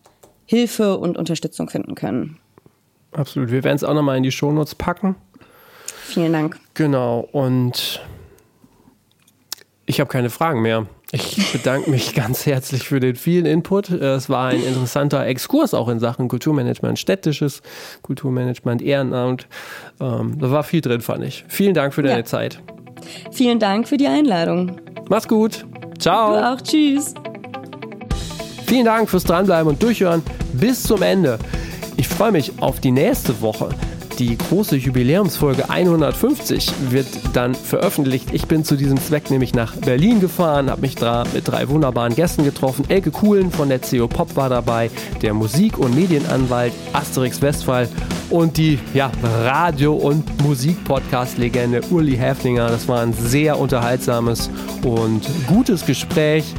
[0.47, 2.39] Hilfe und Unterstützung finden können.
[3.13, 3.51] Absolut.
[3.51, 5.15] Wir werden es auch nochmal in die Shownotes packen.
[6.05, 6.59] Vielen Dank.
[6.75, 7.29] Genau.
[7.33, 8.01] Und
[9.87, 10.87] ich habe keine Fragen mehr.
[11.13, 13.91] Ich bedanke mich ganz herzlich für den vielen Input.
[13.91, 17.63] Es war ein interessanter Exkurs auch in Sachen Kulturmanagement, städtisches
[18.03, 19.49] Kulturmanagement, Ehrenamt.
[20.01, 21.45] Ähm, da war viel drin, fand ich.
[21.49, 22.25] Vielen Dank für deine Ja.
[22.25, 22.63] Zeit.
[23.31, 24.77] Vielen Dank für die Einladung.
[25.09, 25.67] Mach's gut.
[25.99, 26.33] Ciao.
[26.33, 26.61] Du auch.
[26.61, 27.15] Tschüss.
[28.67, 30.23] Vielen Dank fürs Dranbleiben und Durchhören
[30.53, 31.39] bis zum Ende.
[31.97, 33.71] Ich freue mich auf die nächste Woche.
[34.21, 38.29] Die große Jubiläumsfolge 150 wird dann veröffentlicht.
[38.33, 42.15] Ich bin zu diesem Zweck nämlich nach Berlin gefahren, habe mich da mit drei wunderbaren
[42.15, 42.85] Gästen getroffen.
[42.89, 44.91] Elke Kuhlen von der CO Pop war dabei,
[45.23, 47.89] der Musik- und Medienanwalt Asterix Westphal
[48.29, 49.11] und die ja,
[49.43, 52.69] Radio- und Musik-Podcast-Legende Uli Häflinger.
[52.69, 54.51] Das war ein sehr unterhaltsames
[54.85, 56.55] und gutes Gespräch.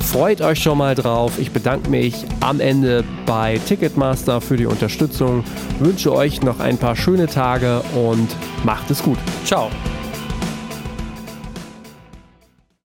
[0.00, 1.38] Freut euch schon mal drauf.
[1.38, 5.44] Ich bedanke mich am Ende bei Ticketmaster für die Unterstützung.
[5.80, 8.28] Wünsche euch noch ein paar schöne Tage und
[8.64, 9.18] macht es gut.
[9.44, 9.70] Ciao.